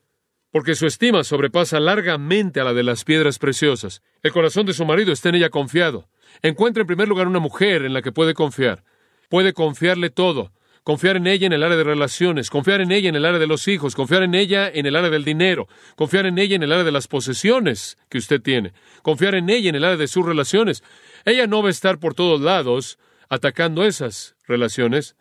porque 0.51 0.75
su 0.75 0.87
estima 0.87 1.25
sobrepasa 1.25 1.81
largamente 1.81 2.61
a 2.61 2.65
la 2.65 2.73
de 2.73 2.83
las 2.83 3.05
piedras 3.05 3.39
preciosas. 3.39 4.03
El 4.23 4.33
corazón 4.33 4.67
de 4.67 4.73
su 4.73 4.85
marido 4.85 5.13
está 5.13 5.29
en 5.29 5.37
ella 5.37 5.51
confiado. 5.51 6.09
Encuentra 6.43 6.83
en 6.83 6.87
primer 6.87 7.09
lugar 7.09 7.27
una 7.27 7.39
mujer 7.39 7.85
en 7.85 7.93
la 7.93 8.03
que 8.03 8.13
puede 8.13 8.35
confiar. 8.35 8.85
Puede 9.29 9.53
confiarle 9.53 10.11
todo. 10.11 10.53
Confiar 10.85 11.17
en 11.17 11.27
ella 11.27 11.47
en 11.47 11.53
el 11.53 11.63
área 11.63 11.77
de 11.77 11.85
relaciones, 11.85 12.49
confiar 12.49 12.81
en 12.81 12.93
ella 12.93 13.11
en 13.11 13.17
el 13.17 13.27
área 13.27 13.39
de 13.39 13.47
los 13.47 13.69
hijos, 13.69 13.95
confiar 13.95 14.23
en 14.23 14.35
ella 14.35 14.71
en 14.73 14.87
el 14.87 14.97
área 14.97 15.11
del 15.11 15.23
dinero, 15.23 15.69
confiar 15.97 16.25
en 16.25 16.39
ella 16.39 16.57
en 16.57 16.63
el 16.63 16.73
área 16.73 16.85
de 16.85 16.93
las 16.93 17.09
posesiones 17.09 17.99
que 18.09 18.17
usted 18.17 18.41
tiene, 18.41 18.73
confiar 19.03 19.35
en 19.35 19.51
ella 19.51 19.69
en 19.69 19.75
el 19.75 19.85
área 19.85 19.99
de 19.99 20.09
sus 20.09 20.25
relaciones. 20.25 20.83
Ella 21.27 21.47
no 21.47 21.61
va 21.61 21.69
a 21.69 21.73
estar 21.73 21.99
por 21.99 22.15
todos 22.15 22.41
lados 22.41 22.99
atacando 23.29 23.85
esas 23.85 24.35
relaciones 24.47 25.15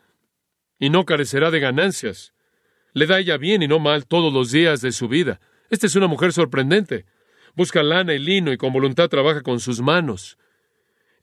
y 0.80 0.90
no 0.90 1.04
carecerá 1.04 1.52
de 1.52 1.60
ganancias. 1.60 2.34
Le 2.98 3.06
da 3.06 3.20
ella 3.20 3.38
bien 3.38 3.62
y 3.62 3.68
no 3.68 3.78
mal 3.78 4.08
todos 4.08 4.34
los 4.34 4.52
días 4.52 4.82
de 4.82 4.92
su 4.92 5.08
vida. 5.08 5.40
Esta 5.70 5.86
es 5.86 5.96
una 5.96 6.08
mujer 6.08 6.34
sorprendente. 6.34 7.06
Busca 7.56 7.84
lana 7.84 8.16
y 8.16 8.18
lino 8.18 8.52
y 8.52 8.58
con 8.58 8.74
voluntad 8.74 9.08
trabaja 9.08 9.44
con 9.44 9.60
sus 9.60 9.82
manos. 9.82 10.40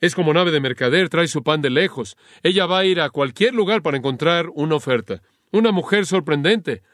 Es 0.01 0.15
como 0.15 0.33
nave 0.33 0.53
de 0.53 0.61
mercader, 0.61 1.09
trae 1.09 1.27
su 1.27 1.43
pan 1.43 1.63
de 1.63 1.71
lejos. 1.71 2.17
Ella 2.45 2.67
va 2.67 2.79
a 2.79 2.85
ir 2.85 3.01
a 3.01 3.11
cualquier 3.11 3.55
lugar 3.55 3.83
para 3.83 3.97
encontrar 3.97 4.51
una 4.55 4.77
oferta. 4.77 5.21
Una 5.51 5.73
mujer 5.73 6.07
sorprendente. 6.07 6.85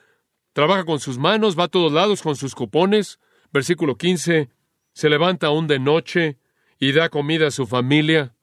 Trabaja 0.54 0.86
con 0.86 0.98
sus 0.98 1.18
manos, 1.18 1.58
va 1.58 1.64
a 1.64 1.68
todos 1.68 1.92
lados 1.92 2.22
con 2.22 2.34
sus 2.34 2.54
cupones. 2.54 3.18
Versículo 3.52 3.98
15. 3.98 4.48
Se 4.94 5.10
levanta 5.10 5.48
aún 5.48 5.66
de 5.66 5.78
noche 5.78 6.38
y 6.78 6.92
da 6.92 7.10
comida 7.10 7.48
a 7.48 7.50
su 7.50 7.66
familia. 7.66 8.34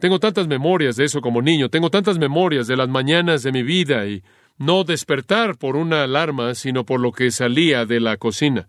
Tengo 0.00 0.18
tantas 0.18 0.48
memorias 0.48 0.96
de 0.96 1.04
eso 1.04 1.20
como 1.20 1.40
niño, 1.42 1.70
tengo 1.70 1.90
tantas 1.90 2.18
memorias 2.18 2.66
de 2.66 2.76
las 2.76 2.88
mañanas 2.88 3.44
de 3.44 3.52
mi 3.52 3.62
vida 3.62 4.04
y 4.06 4.24
no 4.58 4.84
despertar 4.84 5.58
por 5.58 5.76
una 5.76 6.02
alarma, 6.02 6.54
sino 6.54 6.84
por 6.84 7.00
lo 7.00 7.12
que 7.12 7.30
salía 7.30 7.84
de 7.86 8.00
la 8.00 8.16
cocina. 8.16 8.68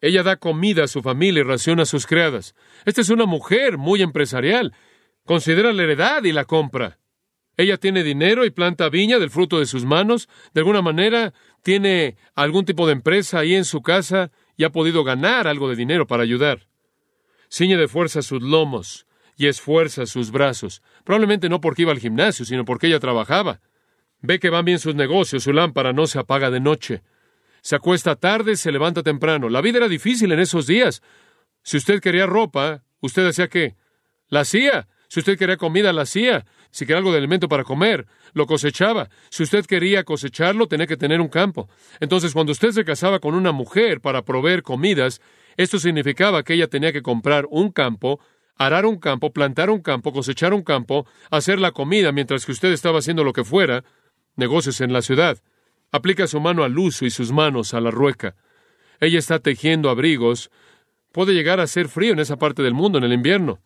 Ella 0.00 0.22
da 0.22 0.36
comida 0.36 0.84
a 0.84 0.88
su 0.88 1.02
familia 1.02 1.40
y 1.40 1.44
raciona 1.44 1.82
a 1.82 1.86
sus 1.86 2.06
criadas. 2.06 2.54
Esta 2.84 3.00
es 3.00 3.10
una 3.10 3.26
mujer 3.26 3.78
muy 3.78 4.02
empresarial. 4.02 4.72
Considera 5.24 5.72
la 5.72 5.82
heredad 5.82 6.24
y 6.24 6.32
la 6.32 6.46
compra. 6.46 6.98
Ella 7.56 7.76
tiene 7.76 8.02
dinero 8.02 8.46
y 8.46 8.50
planta 8.50 8.88
viña 8.88 9.18
del 9.18 9.28
fruto 9.28 9.58
de 9.58 9.66
sus 9.66 9.84
manos. 9.84 10.28
De 10.54 10.60
alguna 10.60 10.80
manera 10.80 11.34
tiene 11.62 12.16
algún 12.34 12.64
tipo 12.64 12.86
de 12.86 12.94
empresa 12.94 13.40
ahí 13.40 13.54
en 13.54 13.66
su 13.66 13.82
casa 13.82 14.30
y 14.56 14.64
ha 14.64 14.70
podido 14.70 15.04
ganar 15.04 15.46
algo 15.46 15.68
de 15.68 15.76
dinero 15.76 16.06
para 16.06 16.22
ayudar. 16.22 16.66
Ciñe 17.50 17.76
de 17.76 17.88
fuerza 17.88 18.22
sus 18.22 18.42
lomos 18.42 19.06
y 19.36 19.46
esfuerza 19.46 20.06
sus 20.06 20.30
brazos. 20.30 20.82
Probablemente 21.04 21.48
no 21.48 21.60
porque 21.60 21.82
iba 21.82 21.92
al 21.92 21.98
gimnasio, 21.98 22.46
sino 22.46 22.64
porque 22.64 22.86
ella 22.86 23.00
trabajaba. 23.00 23.60
Ve 24.22 24.38
que 24.38 24.50
van 24.50 24.64
bien 24.64 24.78
sus 24.78 24.94
negocios, 24.94 25.42
su 25.42 25.52
lámpara 25.52 25.92
no 25.92 26.06
se 26.06 26.18
apaga 26.18 26.50
de 26.50 26.60
noche. 26.60 27.02
Se 27.62 27.76
acuesta 27.76 28.16
tarde, 28.16 28.56
se 28.56 28.72
levanta 28.72 29.02
temprano. 29.02 29.48
La 29.48 29.60
vida 29.60 29.78
era 29.78 29.88
difícil 29.88 30.32
en 30.32 30.40
esos 30.40 30.66
días. 30.66 31.02
Si 31.62 31.76
usted 31.76 32.00
quería 32.00 32.26
ropa, 32.26 32.82
usted 33.00 33.26
hacía 33.26 33.48
qué? 33.48 33.76
La 34.28 34.40
hacía. 34.40 34.88
Si 35.08 35.20
usted 35.20 35.38
quería 35.38 35.56
comida, 35.56 35.92
la 35.92 36.02
hacía. 36.02 36.46
Si 36.70 36.86
quería 36.86 36.98
algo 36.98 37.10
de 37.10 37.18
alimento 37.18 37.48
para 37.48 37.64
comer, 37.64 38.06
lo 38.32 38.46
cosechaba. 38.46 39.10
Si 39.28 39.42
usted 39.42 39.66
quería 39.66 40.04
cosecharlo, 40.04 40.68
tenía 40.68 40.86
que 40.86 40.96
tener 40.96 41.20
un 41.20 41.28
campo. 41.28 41.68
Entonces, 41.98 42.32
cuando 42.32 42.52
usted 42.52 42.70
se 42.70 42.84
casaba 42.84 43.18
con 43.18 43.34
una 43.34 43.52
mujer 43.52 44.00
para 44.00 44.22
proveer 44.22 44.62
comidas, 44.62 45.20
esto 45.56 45.78
significaba 45.78 46.44
que 46.44 46.54
ella 46.54 46.68
tenía 46.68 46.92
que 46.92 47.02
comprar 47.02 47.46
un 47.50 47.72
campo, 47.72 48.20
arar 48.56 48.86
un 48.86 48.98
campo, 48.98 49.32
plantar 49.32 49.68
un 49.68 49.80
campo, 49.80 50.12
cosechar 50.12 50.54
un 50.54 50.62
campo, 50.62 51.06
hacer 51.30 51.58
la 51.58 51.72
comida 51.72 52.12
mientras 52.12 52.46
que 52.46 52.52
usted 52.52 52.72
estaba 52.72 53.00
haciendo 53.00 53.24
lo 53.24 53.32
que 53.32 53.42
fuera, 53.42 53.84
negocios 54.36 54.80
en 54.80 54.92
la 54.92 55.02
ciudad. 55.02 55.42
Aplica 55.92 56.26
su 56.26 56.40
mano 56.40 56.64
al 56.64 56.78
uso 56.78 57.04
y 57.04 57.10
sus 57.10 57.32
manos 57.32 57.74
a 57.74 57.80
la 57.80 57.90
rueca. 57.90 58.36
Ella 59.00 59.18
está 59.18 59.38
tejiendo 59.38 59.90
abrigos. 59.90 60.50
Puede 61.12 61.34
llegar 61.34 61.60
a 61.60 61.66
ser 61.66 61.88
frío 61.88 62.12
en 62.12 62.20
esa 62.20 62.36
parte 62.36 62.62
del 62.62 62.74
mundo 62.74 62.98
en 62.98 63.04
el 63.04 63.12
invierno. 63.12 63.60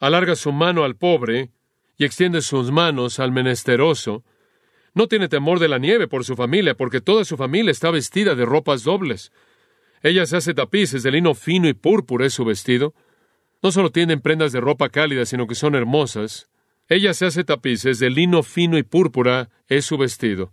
Alarga 0.00 0.36
su 0.36 0.52
mano 0.52 0.84
al 0.84 0.96
pobre 0.96 1.50
y 1.96 2.04
extiende 2.04 2.40
sus 2.40 2.70
manos 2.70 3.18
al 3.20 3.32
menesteroso. 3.32 4.24
No 4.94 5.08
tiene 5.08 5.28
temor 5.28 5.58
de 5.58 5.68
la 5.68 5.78
nieve 5.78 6.06
por 6.06 6.24
su 6.24 6.36
familia, 6.36 6.74
porque 6.74 7.00
toda 7.00 7.24
su 7.24 7.36
familia 7.36 7.72
está 7.72 7.90
vestida 7.90 8.34
de 8.34 8.44
ropas 8.44 8.84
dobles. 8.84 9.32
Ella 10.02 10.24
se 10.26 10.36
hace 10.36 10.54
tapices 10.54 11.02
de 11.02 11.10
lino 11.10 11.34
fino 11.34 11.68
y 11.68 11.74
púrpura 11.74 12.26
es 12.26 12.34
su 12.34 12.44
vestido. 12.44 12.94
No 13.62 13.72
solo 13.72 13.90
tienen 13.90 14.20
prendas 14.20 14.52
de 14.52 14.60
ropa 14.60 14.88
cálida, 14.90 15.24
sino 15.26 15.46
que 15.46 15.54
son 15.54 15.74
hermosas. 15.74 16.48
Ella 16.88 17.14
se 17.14 17.26
hace 17.26 17.44
tapices 17.44 17.98
de 17.98 18.10
lino 18.10 18.42
fino 18.42 18.76
y 18.76 18.82
púrpura 18.82 19.48
es 19.68 19.86
su 19.86 19.96
vestido. 19.96 20.52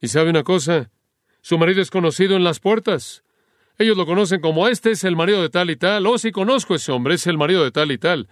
Y 0.00 0.08
sabe 0.08 0.30
una 0.30 0.42
cosa, 0.42 0.90
su 1.42 1.58
marido 1.58 1.80
es 1.80 1.90
conocido 1.90 2.36
en 2.36 2.44
las 2.44 2.60
puertas. 2.60 3.24
Ellos 3.78 3.96
lo 3.96 4.04
conocen 4.04 4.40
como 4.40 4.68
este 4.68 4.90
es 4.90 5.04
el 5.04 5.16
marido 5.16 5.40
de 5.40 5.48
tal 5.48 5.70
y 5.70 5.76
tal. 5.76 6.06
Oh, 6.06 6.18
sí 6.18 6.32
conozco 6.32 6.74
a 6.74 6.76
ese 6.76 6.92
hombre, 6.92 7.14
es 7.14 7.26
el 7.26 7.38
marido 7.38 7.64
de 7.64 7.70
tal 7.70 7.92
y 7.92 7.98
tal. 7.98 8.28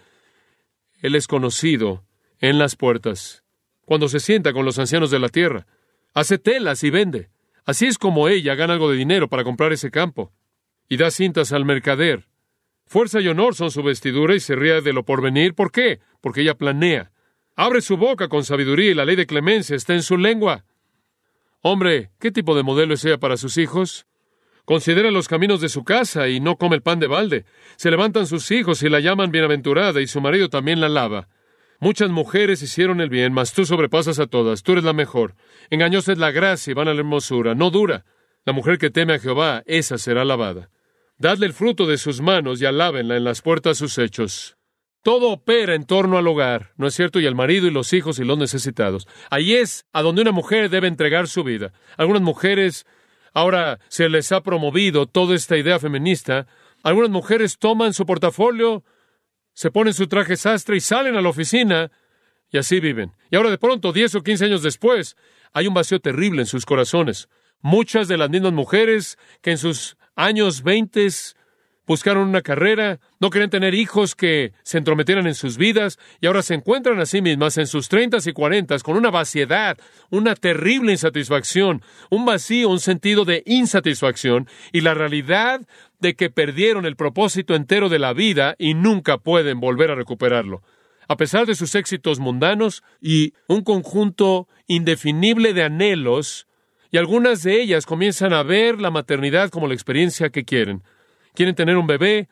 Él 1.00 1.14
es 1.14 1.26
conocido 1.26 2.04
en 2.38 2.58
las 2.58 2.76
puertas. 2.76 3.44
Cuando 3.86 4.08
se 4.08 4.20
sienta 4.20 4.52
con 4.52 4.66
los 4.66 4.78
ancianos 4.78 5.10
de 5.10 5.18
la 5.18 5.30
tierra, 5.30 5.66
hace 6.12 6.36
telas 6.36 6.84
y 6.84 6.90
vende. 6.90 7.30
Así 7.64 7.86
es 7.86 7.96
como 7.96 8.28
ella 8.28 8.54
gana 8.54 8.74
algo 8.74 8.90
de 8.90 8.96
dinero 8.98 9.28
para 9.28 9.44
comprar 9.44 9.72
ese 9.72 9.90
campo. 9.90 10.32
Y 10.88 10.98
da 10.98 11.10
cintas 11.10 11.52
al 11.52 11.64
mercader. 11.64 12.28
Fuerza 12.86 13.20
y 13.20 13.28
honor 13.28 13.54
son 13.54 13.70
su 13.70 13.82
vestidura 13.82 14.34
y 14.34 14.40
se 14.40 14.56
ríe 14.56 14.80
de 14.82 14.92
lo 14.92 15.04
porvenir. 15.04 15.54
¿Por 15.54 15.70
qué? 15.70 16.00
Porque 16.20 16.42
ella 16.42 16.56
planea. 16.56 17.12
Abre 17.60 17.80
su 17.80 17.96
boca 17.96 18.28
con 18.28 18.44
sabiduría 18.44 18.92
y 18.92 18.94
la 18.94 19.04
ley 19.04 19.16
de 19.16 19.26
clemencia 19.26 19.74
está 19.74 19.92
en 19.92 20.04
su 20.04 20.16
lengua. 20.16 20.64
Hombre, 21.60 22.12
¿qué 22.20 22.30
tipo 22.30 22.54
de 22.54 22.62
modelo 22.62 22.94
es 22.94 23.04
ella 23.04 23.18
para 23.18 23.36
sus 23.36 23.58
hijos? 23.58 24.06
Considera 24.64 25.10
los 25.10 25.26
caminos 25.26 25.60
de 25.60 25.68
su 25.68 25.82
casa 25.82 26.28
y 26.28 26.38
no 26.38 26.54
come 26.54 26.76
el 26.76 26.82
pan 26.82 27.00
de 27.00 27.08
balde. 27.08 27.46
Se 27.74 27.90
levantan 27.90 28.28
sus 28.28 28.48
hijos 28.52 28.84
y 28.84 28.88
la 28.88 29.00
llaman 29.00 29.32
bienaventurada 29.32 30.00
y 30.00 30.06
su 30.06 30.20
marido 30.20 30.48
también 30.48 30.80
la 30.80 30.86
alaba. 30.86 31.26
Muchas 31.80 32.10
mujeres 32.10 32.62
hicieron 32.62 33.00
el 33.00 33.10
bien, 33.10 33.32
mas 33.32 33.52
tú 33.52 33.66
sobrepasas 33.66 34.20
a 34.20 34.28
todas, 34.28 34.62
tú 34.62 34.70
eres 34.70 34.84
la 34.84 34.92
mejor. 34.92 35.34
Engañosa 35.68 36.12
es 36.12 36.18
la 36.18 36.30
gracia 36.30 36.70
y 36.70 36.74
van 36.74 36.86
a 36.86 36.94
la 36.94 37.00
hermosura, 37.00 37.56
no 37.56 37.70
dura. 37.70 38.04
La 38.44 38.52
mujer 38.52 38.78
que 38.78 38.90
teme 38.90 39.14
a 39.14 39.18
Jehová, 39.18 39.64
esa 39.66 39.98
será 39.98 40.22
alabada. 40.22 40.70
Dadle 41.18 41.46
el 41.46 41.54
fruto 41.54 41.88
de 41.88 41.98
sus 41.98 42.20
manos 42.20 42.62
y 42.62 42.66
alábenla 42.66 43.16
en 43.16 43.24
las 43.24 43.42
puertas 43.42 43.78
sus 43.78 43.98
hechos. 43.98 44.57
Todo 45.08 45.30
opera 45.30 45.74
en 45.74 45.86
torno 45.86 46.18
al 46.18 46.26
hogar, 46.26 46.74
¿no 46.76 46.86
es 46.86 46.92
cierto? 46.92 47.18
Y 47.18 47.26
al 47.26 47.34
marido 47.34 47.66
y 47.66 47.70
los 47.70 47.94
hijos 47.94 48.18
y 48.18 48.24
los 48.24 48.36
necesitados. 48.36 49.08
Ahí 49.30 49.54
es 49.54 49.86
a 49.94 50.02
donde 50.02 50.20
una 50.20 50.32
mujer 50.32 50.68
debe 50.68 50.86
entregar 50.86 51.28
su 51.28 51.44
vida. 51.44 51.72
Algunas 51.96 52.20
mujeres, 52.20 52.84
ahora 53.32 53.80
se 53.88 54.10
les 54.10 54.30
ha 54.32 54.42
promovido 54.42 55.06
toda 55.06 55.34
esta 55.34 55.56
idea 55.56 55.78
feminista. 55.78 56.46
Algunas 56.82 57.10
mujeres 57.10 57.56
toman 57.56 57.94
su 57.94 58.04
portafolio, 58.04 58.84
se 59.54 59.70
ponen 59.70 59.94
su 59.94 60.08
traje 60.08 60.36
sastre 60.36 60.76
y 60.76 60.80
salen 60.80 61.16
a 61.16 61.22
la 61.22 61.30
oficina 61.30 61.90
y 62.50 62.58
así 62.58 62.78
viven. 62.78 63.12
Y 63.30 63.36
ahora 63.36 63.48
de 63.48 63.56
pronto, 63.56 63.94
diez 63.94 64.14
o 64.14 64.22
quince 64.22 64.44
años 64.44 64.62
después, 64.62 65.16
hay 65.54 65.68
un 65.68 65.72
vacío 65.72 66.00
terrible 66.00 66.42
en 66.42 66.46
sus 66.46 66.66
corazones. 66.66 67.30
Muchas 67.62 68.08
de 68.08 68.18
las 68.18 68.28
mismas 68.28 68.52
mujeres 68.52 69.16
que 69.40 69.52
en 69.52 69.58
sus 69.58 69.96
años 70.16 70.62
veintes 70.62 71.34
buscaron 71.88 72.28
una 72.28 72.42
carrera, 72.42 73.00
no 73.18 73.30
querían 73.30 73.50
tener 73.50 73.74
hijos 73.74 74.14
que 74.14 74.52
se 74.62 74.76
entrometieran 74.76 75.26
en 75.26 75.34
sus 75.34 75.56
vidas 75.56 75.98
y 76.20 76.26
ahora 76.26 76.42
se 76.42 76.54
encuentran 76.54 77.00
a 77.00 77.06
sí 77.06 77.22
mismas 77.22 77.56
en 77.56 77.66
sus 77.66 77.88
treintas 77.88 78.26
y 78.26 78.32
cuarentas 78.32 78.82
con 78.82 78.96
una 78.96 79.10
vaciedad, 79.10 79.78
una 80.10 80.34
terrible 80.36 80.92
insatisfacción, 80.92 81.82
un 82.10 82.26
vacío, 82.26 82.68
un 82.68 82.78
sentido 82.78 83.24
de 83.24 83.42
insatisfacción 83.46 84.46
y 84.70 84.82
la 84.82 84.92
realidad 84.92 85.62
de 85.98 86.14
que 86.14 86.28
perdieron 86.28 86.84
el 86.84 86.94
propósito 86.94 87.54
entero 87.54 87.88
de 87.88 87.98
la 87.98 88.12
vida 88.12 88.54
y 88.58 88.74
nunca 88.74 89.16
pueden 89.16 89.58
volver 89.58 89.90
a 89.90 89.94
recuperarlo. 89.94 90.62
A 91.08 91.16
pesar 91.16 91.46
de 91.46 91.54
sus 91.54 91.74
éxitos 91.74 92.20
mundanos 92.20 92.82
y 93.00 93.32
un 93.46 93.64
conjunto 93.64 94.46
indefinible 94.66 95.54
de 95.54 95.64
anhelos, 95.64 96.46
y 96.90 96.98
algunas 96.98 97.42
de 97.42 97.62
ellas 97.62 97.86
comienzan 97.86 98.34
a 98.34 98.42
ver 98.42 98.78
la 98.78 98.90
maternidad 98.90 99.48
como 99.48 99.68
la 99.68 99.74
experiencia 99.74 100.28
que 100.28 100.44
quieren 100.44 100.82
quieren 101.34 101.54
tener 101.54 101.76
un 101.76 101.86
bebé, 101.86 102.28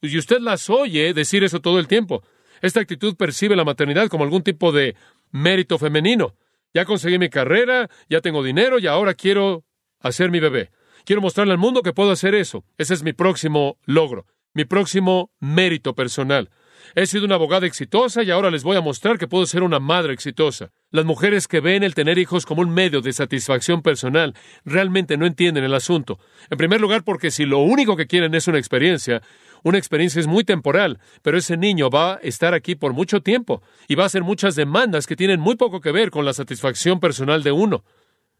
y 0.00 0.16
usted 0.18 0.40
las 0.40 0.70
oye 0.70 1.12
decir 1.14 1.44
eso 1.44 1.60
todo 1.60 1.78
el 1.78 1.88
tiempo. 1.88 2.22
Esta 2.60 2.80
actitud 2.80 3.16
percibe 3.16 3.56
la 3.56 3.64
maternidad 3.64 4.08
como 4.08 4.24
algún 4.24 4.42
tipo 4.42 4.72
de 4.72 4.96
mérito 5.30 5.78
femenino. 5.78 6.34
Ya 6.74 6.84
conseguí 6.84 7.18
mi 7.18 7.28
carrera, 7.28 7.88
ya 8.08 8.20
tengo 8.20 8.42
dinero 8.42 8.78
y 8.78 8.86
ahora 8.86 9.14
quiero 9.14 9.64
hacer 10.00 10.30
mi 10.30 10.40
bebé. 10.40 10.70
Quiero 11.04 11.22
mostrarle 11.22 11.52
al 11.52 11.58
mundo 11.58 11.82
que 11.82 11.92
puedo 11.92 12.10
hacer 12.10 12.34
eso. 12.34 12.64
Ese 12.76 12.94
es 12.94 13.02
mi 13.02 13.12
próximo 13.12 13.78
logro, 13.84 14.26
mi 14.54 14.64
próximo 14.64 15.32
mérito 15.40 15.94
personal. 15.94 16.50
He 16.94 17.06
sido 17.06 17.24
una 17.24 17.34
abogada 17.34 17.66
exitosa 17.66 18.22
y 18.22 18.30
ahora 18.30 18.50
les 18.50 18.62
voy 18.62 18.76
a 18.76 18.80
mostrar 18.80 19.18
que 19.18 19.28
puedo 19.28 19.46
ser 19.46 19.62
una 19.62 19.78
madre 19.78 20.12
exitosa. 20.12 20.70
Las 20.90 21.04
mujeres 21.04 21.48
que 21.48 21.60
ven 21.60 21.82
el 21.82 21.94
tener 21.94 22.18
hijos 22.18 22.46
como 22.46 22.62
un 22.62 22.70
medio 22.70 23.00
de 23.00 23.12
satisfacción 23.12 23.82
personal 23.82 24.34
realmente 24.64 25.16
no 25.16 25.26
entienden 25.26 25.64
el 25.64 25.74
asunto. 25.74 26.18
En 26.50 26.58
primer 26.58 26.80
lugar, 26.80 27.04
porque 27.04 27.30
si 27.30 27.44
lo 27.44 27.58
único 27.58 27.96
que 27.96 28.06
quieren 28.06 28.34
es 28.34 28.48
una 28.48 28.58
experiencia, 28.58 29.22
una 29.62 29.78
experiencia 29.78 30.20
es 30.20 30.26
muy 30.26 30.44
temporal, 30.44 30.98
pero 31.22 31.36
ese 31.36 31.56
niño 31.56 31.90
va 31.90 32.14
a 32.14 32.20
estar 32.22 32.54
aquí 32.54 32.74
por 32.74 32.92
mucho 32.92 33.22
tiempo 33.22 33.62
y 33.88 33.94
va 33.94 34.04
a 34.04 34.06
hacer 34.06 34.22
muchas 34.22 34.54
demandas 34.54 35.06
que 35.06 35.16
tienen 35.16 35.40
muy 35.40 35.56
poco 35.56 35.80
que 35.80 35.92
ver 35.92 36.10
con 36.10 36.24
la 36.24 36.32
satisfacción 36.32 37.00
personal 37.00 37.42
de 37.42 37.52
uno. 37.52 37.84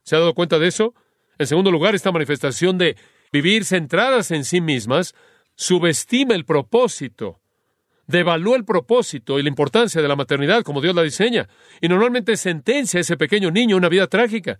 ¿Se 0.04 0.16
ha 0.16 0.20
dado 0.20 0.34
cuenta 0.34 0.58
de 0.58 0.68
eso? 0.68 0.94
En 1.38 1.46
segundo 1.46 1.70
lugar, 1.70 1.94
esta 1.94 2.12
manifestación 2.12 2.78
de 2.78 2.96
vivir 3.32 3.64
centradas 3.64 4.30
en 4.30 4.44
sí 4.44 4.60
mismas, 4.60 5.14
subestima 5.54 6.34
el 6.34 6.44
propósito, 6.44 7.40
devalúa 8.08 8.56
el 8.56 8.64
propósito 8.64 9.38
y 9.38 9.42
la 9.42 9.48
importancia 9.48 10.02
de 10.02 10.08
la 10.08 10.16
maternidad 10.16 10.64
como 10.64 10.80
Dios 10.80 10.96
la 10.96 11.02
diseña, 11.02 11.48
y 11.80 11.88
normalmente 11.88 12.36
sentencia 12.36 12.98
a 12.98 13.02
ese 13.02 13.16
pequeño 13.16 13.52
niño 13.52 13.76
una 13.76 13.88
vida 13.88 14.08
trágica. 14.08 14.58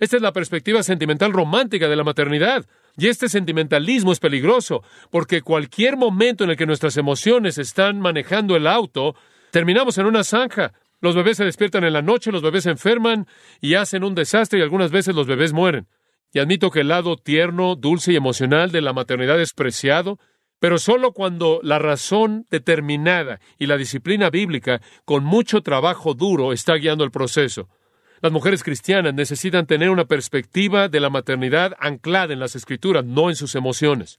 Esta 0.00 0.16
es 0.16 0.22
la 0.22 0.32
perspectiva 0.32 0.82
sentimental 0.82 1.32
romántica 1.32 1.88
de 1.88 1.96
la 1.96 2.04
maternidad. 2.04 2.66
Y 2.98 3.08
este 3.08 3.28
sentimentalismo 3.28 4.12
es 4.12 4.20
peligroso, 4.20 4.82
porque 5.10 5.42
cualquier 5.42 5.96
momento 5.96 6.44
en 6.44 6.50
el 6.50 6.56
que 6.56 6.66
nuestras 6.66 6.96
emociones 6.96 7.58
están 7.58 8.00
manejando 8.00 8.56
el 8.56 8.66
auto, 8.66 9.14
terminamos 9.50 9.96
en 9.98 10.06
una 10.06 10.24
zanja. 10.24 10.72
Los 11.00 11.14
bebés 11.14 11.36
se 11.36 11.44
despiertan 11.44 11.84
en 11.84 11.92
la 11.92 12.02
noche, 12.02 12.32
los 12.32 12.42
bebés 12.42 12.64
se 12.64 12.70
enferman 12.70 13.26
y 13.60 13.74
hacen 13.74 14.04
un 14.04 14.14
desastre 14.14 14.58
y 14.58 14.62
algunas 14.62 14.90
veces 14.90 15.14
los 15.14 15.26
bebés 15.26 15.52
mueren. 15.52 15.86
Y 16.32 16.38
admito 16.38 16.70
que 16.70 16.80
el 16.80 16.88
lado 16.88 17.16
tierno, 17.16 17.76
dulce 17.76 18.12
y 18.12 18.16
emocional 18.16 18.70
de 18.70 18.80
la 18.80 18.92
maternidad 18.92 19.40
es 19.40 19.52
preciado, 19.52 20.18
pero 20.58 20.78
solo 20.78 21.12
cuando 21.12 21.60
la 21.62 21.78
razón 21.78 22.46
determinada 22.50 23.40
y 23.58 23.66
la 23.66 23.76
disciplina 23.76 24.30
bíblica, 24.30 24.80
con 25.04 25.24
mucho 25.24 25.62
trabajo 25.62 26.14
duro, 26.14 26.52
está 26.52 26.74
guiando 26.74 27.04
el 27.04 27.10
proceso. 27.10 27.68
Las 28.22 28.32
mujeres 28.32 28.62
cristianas 28.62 29.12
necesitan 29.14 29.66
tener 29.66 29.90
una 29.90 30.06
perspectiva 30.06 30.88
de 30.88 31.00
la 31.00 31.10
maternidad 31.10 31.74
anclada 31.78 32.32
en 32.32 32.40
las 32.40 32.56
escrituras, 32.56 33.04
no 33.04 33.28
en 33.28 33.36
sus 33.36 33.54
emociones. 33.54 34.18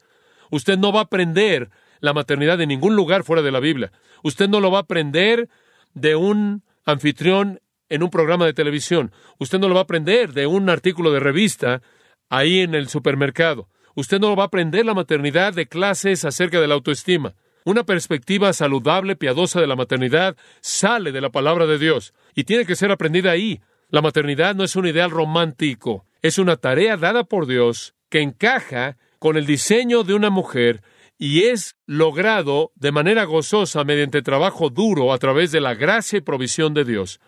Usted 0.52 0.78
no 0.78 0.92
va 0.92 1.00
a 1.00 1.04
aprender 1.04 1.70
la 2.00 2.14
maternidad 2.14 2.62
en 2.62 2.70
ningún 2.70 2.96
lugar 2.96 3.24
fuera 3.24 3.42
de 3.42 3.52
la 3.52 3.60
Biblia. 3.60 3.92
Usted 4.24 4.48
no 4.48 4.60
lo 4.60 4.72
va 4.72 4.80
a 4.80 4.82
aprender 4.82 5.50
de 5.94 6.16
un 6.16 6.64
anfitrión 6.86 7.60
en 7.90 8.04
un 8.04 8.10
programa 8.10 8.46
de 8.46 8.54
televisión. 8.54 9.12
Usted 9.40 9.60
no 9.60 9.68
lo 9.68 9.76
va 9.76 9.82
a 9.82 9.84
aprender 9.84 10.34
de 10.34 10.46
un 10.46 10.70
artículo 10.70 11.12
de 11.12 11.20
revista 11.20 11.82
ahí 12.30 12.60
en 12.60 12.76
el 12.76 12.90
supermercado. 12.90 13.68
Usted 13.98 14.20
no 14.20 14.36
va 14.36 14.44
a 14.44 14.46
aprender 14.46 14.86
la 14.86 14.94
maternidad 14.94 15.54
de 15.54 15.66
clases 15.66 16.24
acerca 16.24 16.62
de 16.62 16.68
la 16.68 16.76
autoestima. 16.76 17.34
Una 17.66 17.84
perspectiva 17.84 18.54
saludable, 18.54 19.16
piadosa 19.16 19.60
de 19.60 19.66
la 19.66 19.76
maternidad 19.76 20.38
sale 20.62 21.12
de 21.12 21.20
la 21.20 21.32
palabra 21.32 21.66
de 21.66 21.80
Dios 21.80 22.14
y 22.36 22.44
tiene 22.44 22.68
que 22.68 22.76
ser 22.76 22.92
aprendida 22.92 23.32
ahí. 23.32 23.60
La 23.90 24.04
maternidad 24.04 24.54
no 24.54 24.64
es 24.64 24.76
un 24.76 24.86
ideal 24.86 25.10
romántico, 25.10 26.06
es 26.22 26.38
una 26.38 26.58
tarea 26.58 26.96
dada 26.96 27.24
por 27.24 27.48
Dios 27.48 27.96
que 28.10 28.22
encaja 28.22 28.98
con 29.18 29.36
el 29.36 29.48
diseño 29.48 30.04
de 30.04 30.14
una 30.14 30.30
mujer 30.30 30.84
y 31.18 31.46
es 31.46 31.76
logrado 31.88 32.74
de 32.76 32.92
manera 32.92 33.24
gozosa 33.24 33.84
mediante 33.84 34.22
trabajo 34.22 34.70
duro 34.70 35.12
a 35.12 35.18
través 35.18 35.52
de 35.52 35.60
la 35.60 35.74
gracia 35.74 36.18
y 36.18 36.22
provisión 36.22 36.76
de 36.76 36.86
Dios. 36.86 37.20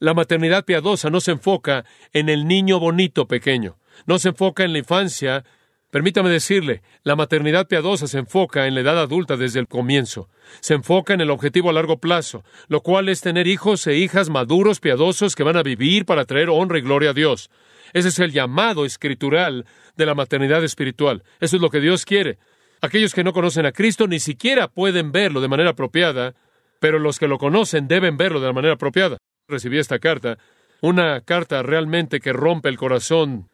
La 0.00 0.12
maternidad 0.14 0.64
piadosa 0.64 1.08
no 1.08 1.20
se 1.20 1.30
enfoca 1.30 1.84
en 2.12 2.28
el 2.28 2.48
niño 2.48 2.80
bonito 2.80 3.28
pequeño, 3.28 3.78
no 4.06 4.18
se 4.18 4.30
enfoca 4.30 4.64
en 4.64 4.72
la 4.72 4.80
infancia. 4.80 5.44
Permítame 5.90 6.30
decirle, 6.30 6.82
la 7.02 7.16
maternidad 7.16 7.66
piadosa 7.66 8.06
se 8.06 8.18
enfoca 8.18 8.66
en 8.66 8.74
la 8.74 8.80
edad 8.80 9.00
adulta 9.00 9.36
desde 9.36 9.58
el 9.60 9.66
comienzo 9.66 10.28
se 10.60 10.74
enfoca 10.74 11.14
en 11.14 11.20
el 11.20 11.30
objetivo 11.30 11.70
a 11.70 11.72
largo 11.72 11.98
plazo, 11.98 12.42
lo 12.68 12.80
cual 12.82 13.08
es 13.08 13.20
tener 13.20 13.46
hijos 13.46 13.86
e 13.86 13.96
hijas 13.96 14.28
maduros, 14.28 14.80
piadosos, 14.80 15.36
que 15.36 15.44
van 15.44 15.56
a 15.56 15.62
vivir 15.62 16.04
para 16.04 16.24
traer 16.24 16.50
honra 16.50 16.78
y 16.78 16.82
gloria 16.82 17.10
a 17.10 17.14
Dios. 17.14 17.50
Ese 17.92 18.08
es 18.08 18.18
el 18.18 18.32
llamado 18.32 18.84
escritural 18.84 19.66
de 19.96 20.06
la 20.06 20.14
maternidad 20.14 20.64
espiritual. 20.64 21.22
Eso 21.40 21.56
es 21.56 21.62
lo 21.62 21.70
que 21.70 21.80
Dios 21.80 22.04
quiere. 22.04 22.38
Aquellos 22.80 23.14
que 23.14 23.24
no 23.24 23.32
conocen 23.32 23.66
a 23.66 23.72
Cristo 23.72 24.06
ni 24.06 24.20
siquiera 24.20 24.68
pueden 24.68 25.12
verlo 25.12 25.40
de 25.40 25.48
manera 25.48 25.70
apropiada, 25.70 26.34
pero 26.78 26.98
los 26.98 27.18
que 27.18 27.28
lo 27.28 27.38
conocen 27.38 27.88
deben 27.88 28.16
verlo 28.16 28.40
de 28.40 28.46
la 28.46 28.52
manera 28.52 28.74
apropiada. 28.74 29.18
Recibí 29.48 29.78
esta 29.78 29.98
carta, 29.98 30.38
una 30.80 31.20
carta 31.20 31.62
realmente 31.62 32.20
que 32.20 32.32
rompe 32.32 32.68
el 32.68 32.78
corazón. 32.78 33.48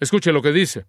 Escuche 0.00 0.32
lo 0.32 0.42
que 0.42 0.52
dice. 0.52 0.84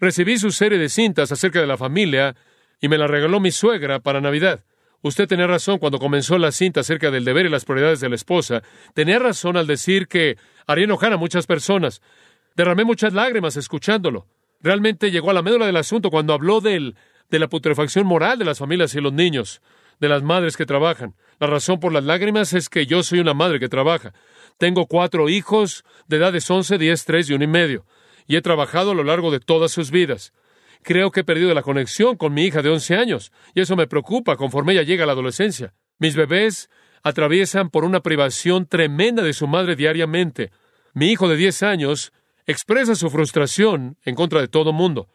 Recibí 0.00 0.38
su 0.38 0.50
serie 0.50 0.78
de 0.78 0.88
cintas 0.88 1.30
acerca 1.30 1.60
de 1.60 1.66
la 1.66 1.76
familia 1.76 2.34
y 2.80 2.88
me 2.88 2.96
la 2.96 3.06
regaló 3.06 3.38
mi 3.38 3.50
suegra 3.50 4.00
para 4.00 4.22
Navidad. 4.22 4.64
Usted 5.02 5.28
tenía 5.28 5.46
razón 5.46 5.78
cuando 5.78 5.98
comenzó 5.98 6.38
la 6.38 6.52
cinta 6.52 6.80
acerca 6.80 7.10
del 7.10 7.24
deber 7.24 7.46
y 7.46 7.50
las 7.50 7.66
prioridades 7.66 8.00
de 8.00 8.08
la 8.08 8.14
esposa. 8.14 8.62
Tenía 8.94 9.18
razón 9.18 9.58
al 9.58 9.66
decir 9.66 10.08
que 10.08 10.38
haría 10.66 10.84
enojar 10.84 11.12
a 11.12 11.18
muchas 11.18 11.46
personas. 11.46 12.00
Derramé 12.56 12.84
muchas 12.84 13.12
lágrimas 13.12 13.56
escuchándolo. 13.56 14.26
Realmente 14.62 15.10
llegó 15.10 15.30
a 15.30 15.34
la 15.34 15.42
médula 15.42 15.66
del 15.66 15.76
asunto 15.76 16.10
cuando 16.10 16.32
habló 16.32 16.60
del, 16.60 16.96
de 17.30 17.38
la 17.38 17.48
putrefacción 17.48 18.06
moral 18.06 18.38
de 18.38 18.44
las 18.46 18.58
familias 18.58 18.94
y 18.94 19.00
los 19.00 19.12
niños, 19.12 19.60
de 20.00 20.08
las 20.08 20.22
madres 20.22 20.56
que 20.56 20.66
trabajan. 20.66 21.14
La 21.38 21.46
razón 21.46 21.78
por 21.78 21.92
las 21.92 22.04
lágrimas 22.04 22.54
es 22.54 22.70
que 22.70 22.86
yo 22.86 23.02
soy 23.02 23.20
una 23.20 23.34
madre 23.34 23.60
que 23.60 23.68
trabaja. 23.68 24.12
Tengo 24.56 24.86
cuatro 24.86 25.28
hijos 25.28 25.84
de 26.08 26.16
edades 26.16 26.50
once, 26.50 26.76
diez, 26.78 27.04
tres 27.04 27.28
y 27.28 27.34
uno 27.34 27.44
y 27.44 27.48
medio, 27.48 27.86
y 28.30 28.36
he 28.36 28.42
trabajado 28.42 28.92
a 28.92 28.94
lo 28.94 29.02
largo 29.02 29.32
de 29.32 29.40
todas 29.40 29.72
sus 29.72 29.90
vidas. 29.90 30.32
Creo 30.84 31.10
que 31.10 31.20
he 31.20 31.24
perdido 31.24 31.52
la 31.52 31.62
conexión 31.62 32.16
con 32.16 32.32
mi 32.32 32.44
hija 32.44 32.62
de 32.62 32.68
11 32.68 32.94
años, 32.94 33.32
y 33.56 33.60
eso 33.60 33.74
me 33.74 33.88
preocupa 33.88 34.36
conforme 34.36 34.72
ella 34.72 34.84
llega 34.84 35.02
a 35.02 35.06
la 35.08 35.14
adolescencia. 35.14 35.74
Mis 35.98 36.14
bebés 36.14 36.70
atraviesan 37.02 37.70
por 37.70 37.82
una 37.84 38.02
privación 38.02 38.66
tremenda 38.66 39.24
de 39.24 39.32
su 39.32 39.48
madre 39.48 39.74
diariamente. 39.74 40.52
Mi 40.94 41.10
hijo 41.10 41.28
de 41.28 41.34
10 41.34 41.64
años 41.64 42.12
expresa 42.46 42.94
su 42.94 43.10
frustración 43.10 43.96
en 44.04 44.14
contra 44.14 44.40
de 44.40 44.46
todo 44.46 44.72
mundo. 44.72 45.08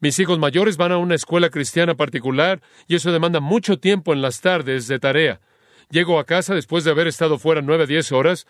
Mis 0.00 0.18
hijos 0.18 0.38
mayores 0.38 0.78
van 0.78 0.92
a 0.92 0.96
una 0.96 1.16
escuela 1.16 1.50
cristiana 1.50 1.96
particular 1.96 2.62
y 2.88 2.94
eso 2.94 3.12
demanda 3.12 3.40
mucho 3.40 3.78
tiempo 3.78 4.14
en 4.14 4.22
las 4.22 4.40
tardes 4.40 4.88
de 4.88 4.98
tarea. 4.98 5.42
Llego 5.90 6.18
a 6.18 6.24
casa 6.24 6.54
después 6.54 6.82
de 6.84 6.92
haber 6.92 7.08
estado 7.08 7.38
fuera 7.38 7.60
nueve 7.60 7.84
a 7.84 7.86
diez 7.86 8.10
horas. 8.10 8.46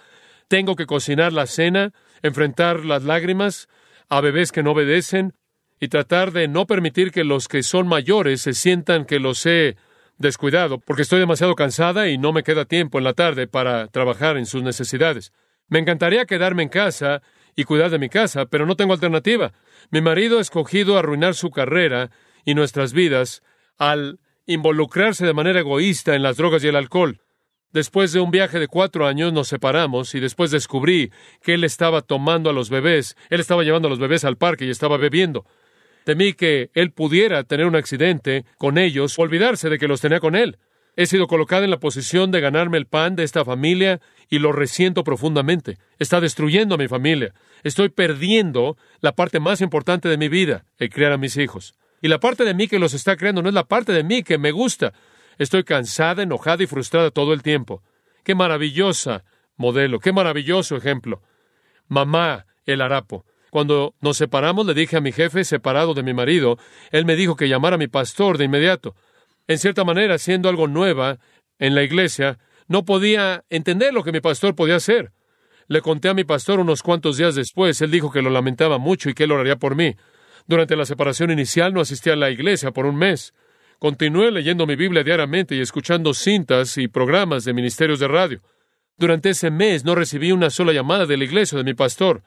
Tengo 0.47 0.77
que 0.77 0.87
cocinar 0.87 1.33
la 1.33 1.47
cena, 1.49 1.93
enfrentar 2.23 2.85
las 2.85 3.03
lágrimas 3.03 3.69
a 4.09 4.21
bebés 4.21 4.53
que 4.53 4.63
no 4.63 4.73
obedecen, 4.73 5.35
y 5.81 5.89
tratar 5.89 6.33
de 6.33 6.49
no 6.49 6.67
permitir 6.67 7.11
que 7.11 7.25
los 7.25 7.49
que 7.49 7.63
son 7.63 7.89
mayores 7.89 8.43
se 8.43 8.55
sientan 8.55 9.05
que 9.05 9.19
los 9.19 9.45
he 9.45 9.77
descuidado, 10.19 10.79
porque 10.79 11.03
estoy 11.03 11.21
demasiado 11.21 11.55
cansada 11.55 12.09
y 12.09 12.19
no 12.19 12.33
me 12.33 12.43
queda 12.43 12.65
tiempo 12.65 12.99
en 12.99 13.05
la 13.05 13.15
tarde 13.15 13.47
para 13.47 13.89
trabajar 13.89 14.37
en 14.37 14.47
sus 14.47 14.63
necesidades. 14.63 15.33
Me 15.69 15.79
encantaría 15.79 16.27
quedarme 16.27 16.63
en 16.63 16.69
casa 16.69 17.23
y 17.57 17.65
cuidar 17.65 17.91
de 17.91 17.99
mi 17.99 18.09
casa, 18.09 18.47
pero 18.47 18.67
no 18.67 18.77
tengo 18.77 18.93
alternativa. 18.93 19.53
Mi 19.91 20.01
marido 20.01 20.39
ha 20.39 20.43
escogido 20.43 20.99
arruinar 20.99 21.35
su 21.35 21.51
carrera 21.51 22.11
y 22.45 22.55
nuestras 22.55 22.93
vidas 22.93 23.43
al 23.77 24.21
involucrarse 24.47 25.27
de 25.27 25.35
manera 25.35 25.61
egoísta 25.61 26.15
en 26.15 26.23
las 26.23 26.37
drogas 26.37 26.63
y 26.65 26.69
el 26.69 26.77
alcohol. 26.77 27.21
Después 27.75 28.13
de 28.13 28.21
un 28.21 28.31
viaje 28.31 28.61
de 28.61 28.69
cuatro 28.69 29.05
años 29.05 29.33
nos 29.33 29.49
separamos 29.49 30.15
y 30.15 30.21
después 30.21 30.53
descubrí 30.53 31.11
que 31.43 31.55
él 31.55 31.65
estaba 31.65 32.03
tomando 32.03 32.49
a 32.49 32.53
los 32.53 32.71
bebés, 32.71 33.17
él 33.31 33.41
estaba 33.41 33.65
llevando 33.65 33.89
a 33.89 33.91
los 33.91 33.99
bebés 33.99 34.25
al 34.25 34.37
parque 34.37 34.65
y 34.65 34.71
estaba 34.71 34.97
bebiendo. 34.97 35.45
Temí 36.05 36.35
que 36.35 36.71
él 36.75 36.93
pudiera 36.93 37.43
tener 37.43 37.67
un 37.67 37.75
accidente 37.75 38.45
con 38.59 38.79
ellos, 38.79 39.19
olvidarse 39.19 39.71
de 39.71 39.81
que 39.81 39.89
los 39.89 40.01
tenía 40.01 40.21
con 40.21 40.37
él. 40.37 40.59
He 40.95 41.07
sido 41.07 41.27
colocada 41.27 41.65
en 41.65 41.73
la 41.73 41.81
posición 41.81 42.31
de 42.31 42.41
ganarme 42.41 42.79
el 42.79 42.87
pan 42.87 43.17
de 43.17 43.25
esta 43.25 43.45
familia 43.45 44.01
y 44.31 44.39
lo 44.39 44.53
resiento 44.53 45.03
profundamente. 45.03 45.77
Está 45.99 46.21
destruyendo 46.21 46.77
a 46.77 46.79
mi 46.79 46.87
familia. 46.87 47.35
Estoy 47.65 47.89
perdiendo 47.89 48.77
la 49.01 49.17
parte 49.17 49.41
más 49.41 49.61
importante 49.61 50.09
de 50.09 50.17
mi 50.17 50.29
vida, 50.29 50.65
el 50.79 50.91
criar 50.91 51.11
a 51.11 51.19
mis 51.19 51.37
hijos. 51.37 51.75
Y 52.01 52.07
la 52.07 52.21
parte 52.21 52.45
de 52.45 52.55
mí 52.55 52.69
que 52.69 52.79
los 52.79 52.95
está 52.95 53.17
creando 53.17 53.43
no 53.43 53.49
es 53.49 53.55
la 53.55 53.65
parte 53.65 53.93
de 53.93 54.05
mí 54.05 54.23
que 54.23 54.39
me 54.39 54.53
gusta. 54.53 54.93
Estoy 55.39 55.65
cansada, 55.65 56.23
enojada 56.23 56.63
y 56.63 56.67
frustrada 56.67 57.11
todo 57.11 57.33
el 57.33 57.43
tiempo. 57.43 57.83
Qué 58.23 58.35
maravillosa 58.35 59.25
modelo, 59.57 60.01
qué 60.01 60.13
maravilloso 60.13 60.77
ejemplo. 60.77 61.23
Mamá, 61.89 62.47
el 62.67 62.81
harapo. 62.81 63.25
Cuando 63.51 63.95
nos 64.01 64.17
separamos, 64.17 64.67
le 64.67 64.75
dije 64.75 64.97
a 64.97 65.01
mi 65.01 65.13
jefe, 65.13 65.45
separado 65.45 65.95
de 65.95 66.03
mi 66.03 66.13
marido, 66.13 66.59
él 66.91 67.05
me 67.05 67.15
dijo 67.15 67.37
que 67.37 67.49
llamara 67.49 67.77
a 67.77 67.79
mi 67.79 67.87
pastor 67.87 68.37
de 68.37 68.47
inmediato. 68.47 68.97
En 69.47 69.59
cierta 69.59 69.85
manera, 69.85 70.19
siendo 70.19 70.49
algo 70.49 70.67
nueva 70.67 71.19
en 71.59 71.75
la 71.75 71.83
iglesia, 71.83 72.39
no 72.67 72.85
podía 72.85 73.45
entender 73.51 73.93
lo 73.95 74.03
que 74.03 74.13
mi 74.13 74.21
pastor 74.21 74.55
podía 74.55 74.77
hacer. 74.77 75.13
Le 75.69 75.81
conté 75.83 76.09
a 76.09 76.15
mi 76.15 76.25
pastor 76.25 76.61
unos 76.61 76.83
cuantos 76.83 77.17
días 77.17 77.35
después, 77.35 77.81
él 77.81 77.91
dijo 77.91 78.11
que 78.11 78.23
lo 78.23 78.31
lamentaba 78.31 78.79
mucho 78.79 79.09
y 79.09 79.15
que 79.15 79.25
él 79.25 79.33
oraría 79.33 79.57
por 79.57 79.77
mí. 79.77 79.95
Durante 80.47 80.77
la 80.77 80.85
separación 80.85 81.31
inicial 81.31 81.73
no 81.73 81.81
asistí 81.81 82.11
a 82.11 82.17
la 82.17 82.31
iglesia 82.31 82.71
por 82.73 82.87
un 82.87 82.97
mes. 82.97 83.33
Continué 83.85 84.31
leyendo 84.31 84.67
mi 84.67 84.77
Biblia 84.77 85.05
diariamente 85.05 85.55
y 85.55 85.61
escuchando 85.61 86.15
cintas 86.15 86.79
y 86.79 86.89
programas 86.89 87.45
de 87.45 87.53
ministerios 87.53 88.01
de 88.01 88.09
radio. 88.09 88.41
Durante 88.97 89.29
ese 89.29 89.51
mes 89.51 89.85
no 89.85 89.95
recibí 89.95 90.33
una 90.33 90.49
sola 90.49 90.73
llamada 90.73 91.05
de 91.05 91.19
la 91.19 91.25
iglesia 91.25 91.59
de 91.59 91.65
mi 91.65 91.75
pastor. 91.75 92.23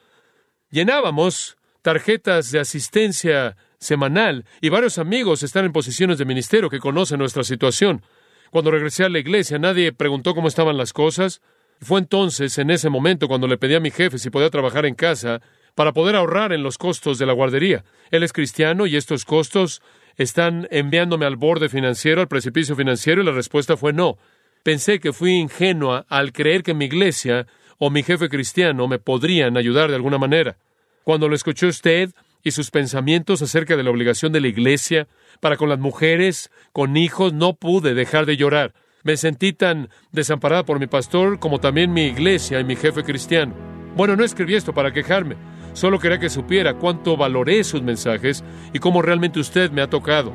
Llenábamos 0.70 1.58
tarjetas 1.82 2.52
de 2.52 2.60
asistencia 2.60 3.58
semanal 3.80 4.46
y 4.62 4.70
varios 4.70 5.00
amigos 5.00 5.42
están 5.42 5.66
en 5.66 5.74
posiciones 5.74 6.20
de 6.20 6.26
ministerio 6.26 6.70
que 6.70 6.78
conocen 6.78 7.18
nuestra 7.18 7.44
situación. 7.44 8.04
Cuando 8.52 8.70
regresé 8.70 9.06
a 9.06 9.10
la 9.10 9.18
iglesia 9.18 9.58
nadie 9.58 9.92
preguntó 9.94 10.36
cómo 10.36 10.50
estaban 10.50 10.78
las 10.78 10.94
cosas. 10.94 11.42
Fue 11.82 12.00
entonces, 12.00 12.56
en 12.60 12.70
ese 12.70 12.92
momento, 12.92 13.28
cuando 13.28 13.48
le 13.48 13.58
pedí 13.58 13.74
a 13.74 13.80
mi 13.80 13.90
jefe 13.90 14.20
si 14.20 14.30
podía 14.30 14.52
trabajar 14.52 14.86
en 14.86 14.94
casa 14.94 15.42
para 15.74 15.92
poder 15.92 16.18
ahorrar 16.18 16.54
en 16.54 16.62
los 16.62 16.78
costos 16.78 17.18
de 17.18 17.26
la 17.26 17.34
guardería. 17.34 17.84
Él 18.12 18.22
es 18.22 18.32
cristiano 18.32 18.86
y 18.86 18.96
estos 18.96 19.26
costos 19.26 19.82
están 20.18 20.68
enviándome 20.72 21.26
al 21.26 21.36
borde 21.36 21.70
financiero, 21.70 22.22
al 22.22 22.28
precipicio 22.28 22.76
financiero, 22.76 23.22
y 23.22 23.26
la 23.26 23.32
respuesta 23.32 23.78
fue 23.78 23.94
no. 23.94 24.18
Pensé 24.64 25.00
que 25.00 25.14
fui 25.14 25.36
ingenua 25.36 26.06
al 26.10 26.34
creer 26.34 26.64
que 26.64 26.74
mi 26.74 26.86
iglesia 26.86 27.48
o 27.78 27.90
mi 27.90 28.04
jefe 28.04 28.28
cristiano 28.28 28.88
me 28.88 29.00
podrían 29.00 29.56
ayudar 29.56 29.90
de 29.90 29.96
alguna 29.96 30.18
manera. 30.18 30.58
Cuando 31.04 31.30
lo 31.30 31.36
escuchó 31.36 31.68
usted 31.68 32.12
y 32.44 32.52
sus 32.52 32.72
pensamientos 32.72 33.42
acerca 33.42 33.78
de 33.78 33.84
la 33.84 33.92
obligación 33.92 34.34
de 34.34 34.42
la 34.42 34.48
iglesia 34.48 35.08
para 35.40 35.58
con 35.58 35.70
las 35.70 35.80
mujeres, 35.80 36.52
con 36.74 36.98
hijos, 36.98 37.34
no 37.34 37.54
pude 37.54 37.94
dejar 37.94 38.26
de 38.26 38.38
llorar. 38.38 38.74
Me 39.04 39.16
sentí 39.16 39.54
tan 39.54 39.90
desamparada 40.12 40.66
por 40.66 40.80
mi 40.80 40.88
pastor 40.88 41.40
como 41.40 41.60
también 41.60 41.94
mi 41.94 42.08
iglesia 42.08 42.60
y 42.60 42.64
mi 42.64 42.76
jefe 42.76 43.04
cristiano. 43.04 43.56
Bueno, 43.96 44.16
no 44.16 44.24
escribí 44.24 44.56
esto 44.56 44.74
para 44.74 44.92
quejarme, 44.92 45.38
solo 45.78 46.00
quería 46.00 46.18
que 46.18 46.32
supiera 46.32 46.74
cuánto 46.74 47.16
valoré 47.16 47.64
sus 47.64 47.84
mensajes 47.84 48.44
y 48.74 48.80
cómo 48.80 49.04
realmente 49.04 49.40
usted 49.40 49.70
me 49.70 49.84
ha 49.84 49.90
tocado. 49.90 50.34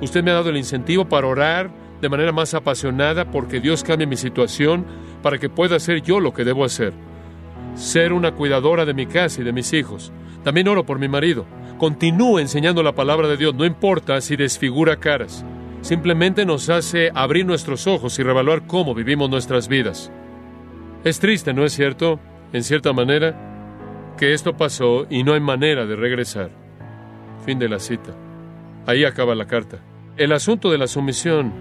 Usted 0.00 0.22
me 0.22 0.30
ha 0.30 0.34
dado 0.34 0.50
el 0.50 0.56
incentivo 0.56 1.08
para 1.08 1.26
orar 1.26 1.68
de 2.00 2.08
manera 2.08 2.30
más 2.30 2.54
apasionada 2.54 3.28
porque 3.28 3.58
Dios 3.58 3.82
cambie 3.82 4.06
mi 4.06 4.16
situación 4.16 4.86
para 5.20 5.38
que 5.38 5.48
pueda 5.48 5.76
hacer 5.76 6.00
yo 6.02 6.20
lo 6.20 6.32
que 6.32 6.44
debo 6.44 6.64
hacer. 6.64 6.92
Ser 7.74 8.12
una 8.12 8.36
cuidadora 8.36 8.84
de 8.84 8.94
mi 8.94 9.06
casa 9.06 9.40
y 9.40 9.44
de 9.44 9.52
mis 9.52 9.72
hijos. 9.72 10.12
También 10.44 10.68
oro 10.68 10.86
por 10.86 11.00
mi 11.00 11.08
marido. 11.08 11.44
Continúe 11.76 12.38
enseñando 12.38 12.84
la 12.84 12.94
palabra 12.94 13.26
de 13.26 13.36
Dios, 13.36 13.52
no 13.52 13.64
importa 13.64 14.20
si 14.20 14.36
desfigura 14.36 15.00
caras. 15.00 15.44
Simplemente 15.80 16.46
nos 16.46 16.68
hace 16.68 17.10
abrir 17.16 17.44
nuestros 17.46 17.88
ojos 17.88 18.16
y 18.20 18.22
revaluar 18.22 18.68
cómo 18.68 18.94
vivimos 18.94 19.28
nuestras 19.28 19.66
vidas. 19.66 20.12
Es 21.02 21.18
triste, 21.18 21.52
¿no 21.52 21.64
es 21.64 21.72
cierto? 21.72 22.20
En 22.52 22.62
cierta 22.62 22.92
manera, 22.92 23.53
que 24.16 24.32
esto 24.32 24.56
pasó 24.56 25.06
y 25.10 25.22
no 25.22 25.34
hay 25.34 25.40
manera 25.40 25.86
de 25.86 25.96
regresar. 25.96 26.50
Fin 27.44 27.58
de 27.58 27.68
la 27.68 27.78
cita. 27.78 28.14
Ahí 28.86 29.04
acaba 29.04 29.34
la 29.34 29.46
carta. 29.46 29.78
El 30.16 30.32
asunto 30.32 30.70
de 30.70 30.78
la 30.78 30.86
sumisión 30.86 31.52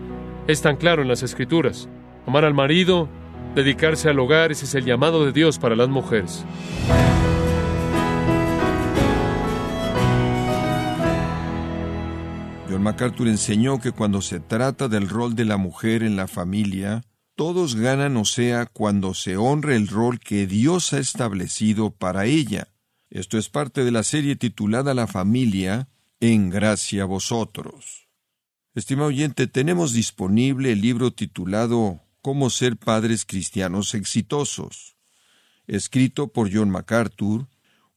es 0.47 0.61
tan 0.61 0.75
claro 0.75 1.01
en 1.01 1.07
las 1.07 1.23
Escrituras. 1.23 1.89
Amar 2.27 2.45
al 2.45 2.53
marido, 2.53 3.09
dedicarse 3.55 4.09
al 4.09 4.19
hogar, 4.19 4.51
ese 4.51 4.65
es 4.65 4.75
el 4.75 4.85
llamado 4.85 5.25
de 5.25 5.31
Dios 5.31 5.57
para 5.57 5.75
las 5.75 5.89
mujeres. 5.89 6.45
John 12.69 12.83
MacArthur 12.83 13.27
enseñó 13.27 13.79
que 13.79 13.91
cuando 13.91 14.21
se 14.21 14.39
trata 14.39 14.87
del 14.87 15.09
rol 15.09 15.35
de 15.35 15.45
la 15.45 15.57
mujer 15.57 16.03
en 16.03 16.15
la 16.15 16.27
familia, 16.27 17.01
todos 17.35 17.75
ganan 17.75 18.17
o 18.17 18.25
sea 18.25 18.65
cuando 18.65 19.13
se 19.13 19.37
honre 19.37 19.75
el 19.75 19.87
rol 19.87 20.19
que 20.19 20.47
Dios 20.47 20.93
ha 20.93 20.99
establecido 20.99 21.91
para 21.91 22.25
ella. 22.25 22.67
Esto 23.09 23.37
es 23.37 23.49
parte 23.49 23.83
de 23.83 23.91
la 23.91 24.03
serie 24.03 24.35
titulada 24.35 24.93
La 24.93 25.07
familia, 25.07 25.89
en 26.19 26.49
gracia 26.49 27.03
a 27.03 27.05
vosotros. 27.05 28.07
Estimado 28.75 29.09
oyente, 29.09 29.47
tenemos 29.47 29.93
disponible 29.93 30.71
el 30.71 30.81
libro 30.81 31.11
titulado 31.11 32.01
Cómo 32.21 32.49
ser 32.49 32.77
padres 32.77 33.25
cristianos 33.25 33.93
exitosos, 33.93 34.95
escrito 35.67 36.29
por 36.29 36.51
John 36.53 36.69
MacArthur, 36.69 37.47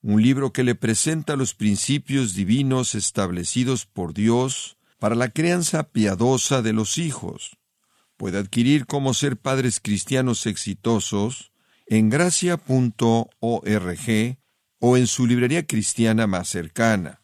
un 0.03 0.22
libro 0.22 0.53
que 0.53 0.64
le 0.64 0.75
presenta 0.75 1.37
los 1.37 1.55
principios 1.55 2.35
divinos 2.35 2.94
establecidos 2.94 3.87
por 3.87 4.12
Dios 4.12 4.77
para 4.99 5.14
la 5.14 5.31
crianza 5.31 5.90
piadosa 5.90 6.62
de 6.62 6.72
los 6.72 6.99
hijos. 6.99 7.57
Puede 8.16 8.38
adquirir 8.38 8.87
Cómo 8.87 9.14
ser 9.14 9.37
padres 9.37 9.81
cristianos 9.81 10.46
exitosos 10.46 11.52
en 11.87 12.11
gracia.org 12.11 13.29
o 14.79 14.96
en 14.96 15.07
su 15.07 15.26
librería 15.26 15.66
cristiana 15.66 16.26
más 16.26 16.48
cercana. 16.48 17.22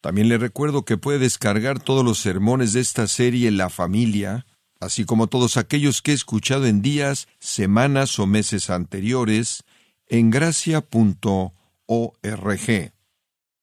También 0.00 0.28
le 0.28 0.38
recuerdo 0.38 0.84
que 0.84 0.98
puede 0.98 1.20
descargar 1.20 1.80
todos 1.80 2.04
los 2.04 2.18
sermones 2.18 2.72
de 2.72 2.80
esta 2.80 3.06
serie 3.06 3.50
La 3.52 3.70
familia, 3.70 4.46
así 4.80 5.04
como 5.04 5.28
todos 5.28 5.56
aquellos 5.56 6.02
que 6.02 6.10
he 6.10 6.14
escuchado 6.14 6.66
en 6.66 6.82
días, 6.82 7.28
semanas 7.38 8.18
o 8.18 8.26
meses 8.26 8.68
anteriores, 8.68 9.62
en 10.08 10.30
gracia.org. 10.30 11.52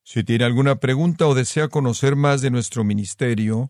Si 0.03 0.23
tiene 0.23 0.45
alguna 0.45 0.79
pregunta 0.79 1.27
o 1.27 1.35
desea 1.35 1.67
conocer 1.67 2.15
más 2.15 2.41
de 2.41 2.51
nuestro 2.51 2.83
ministerio, 2.83 3.69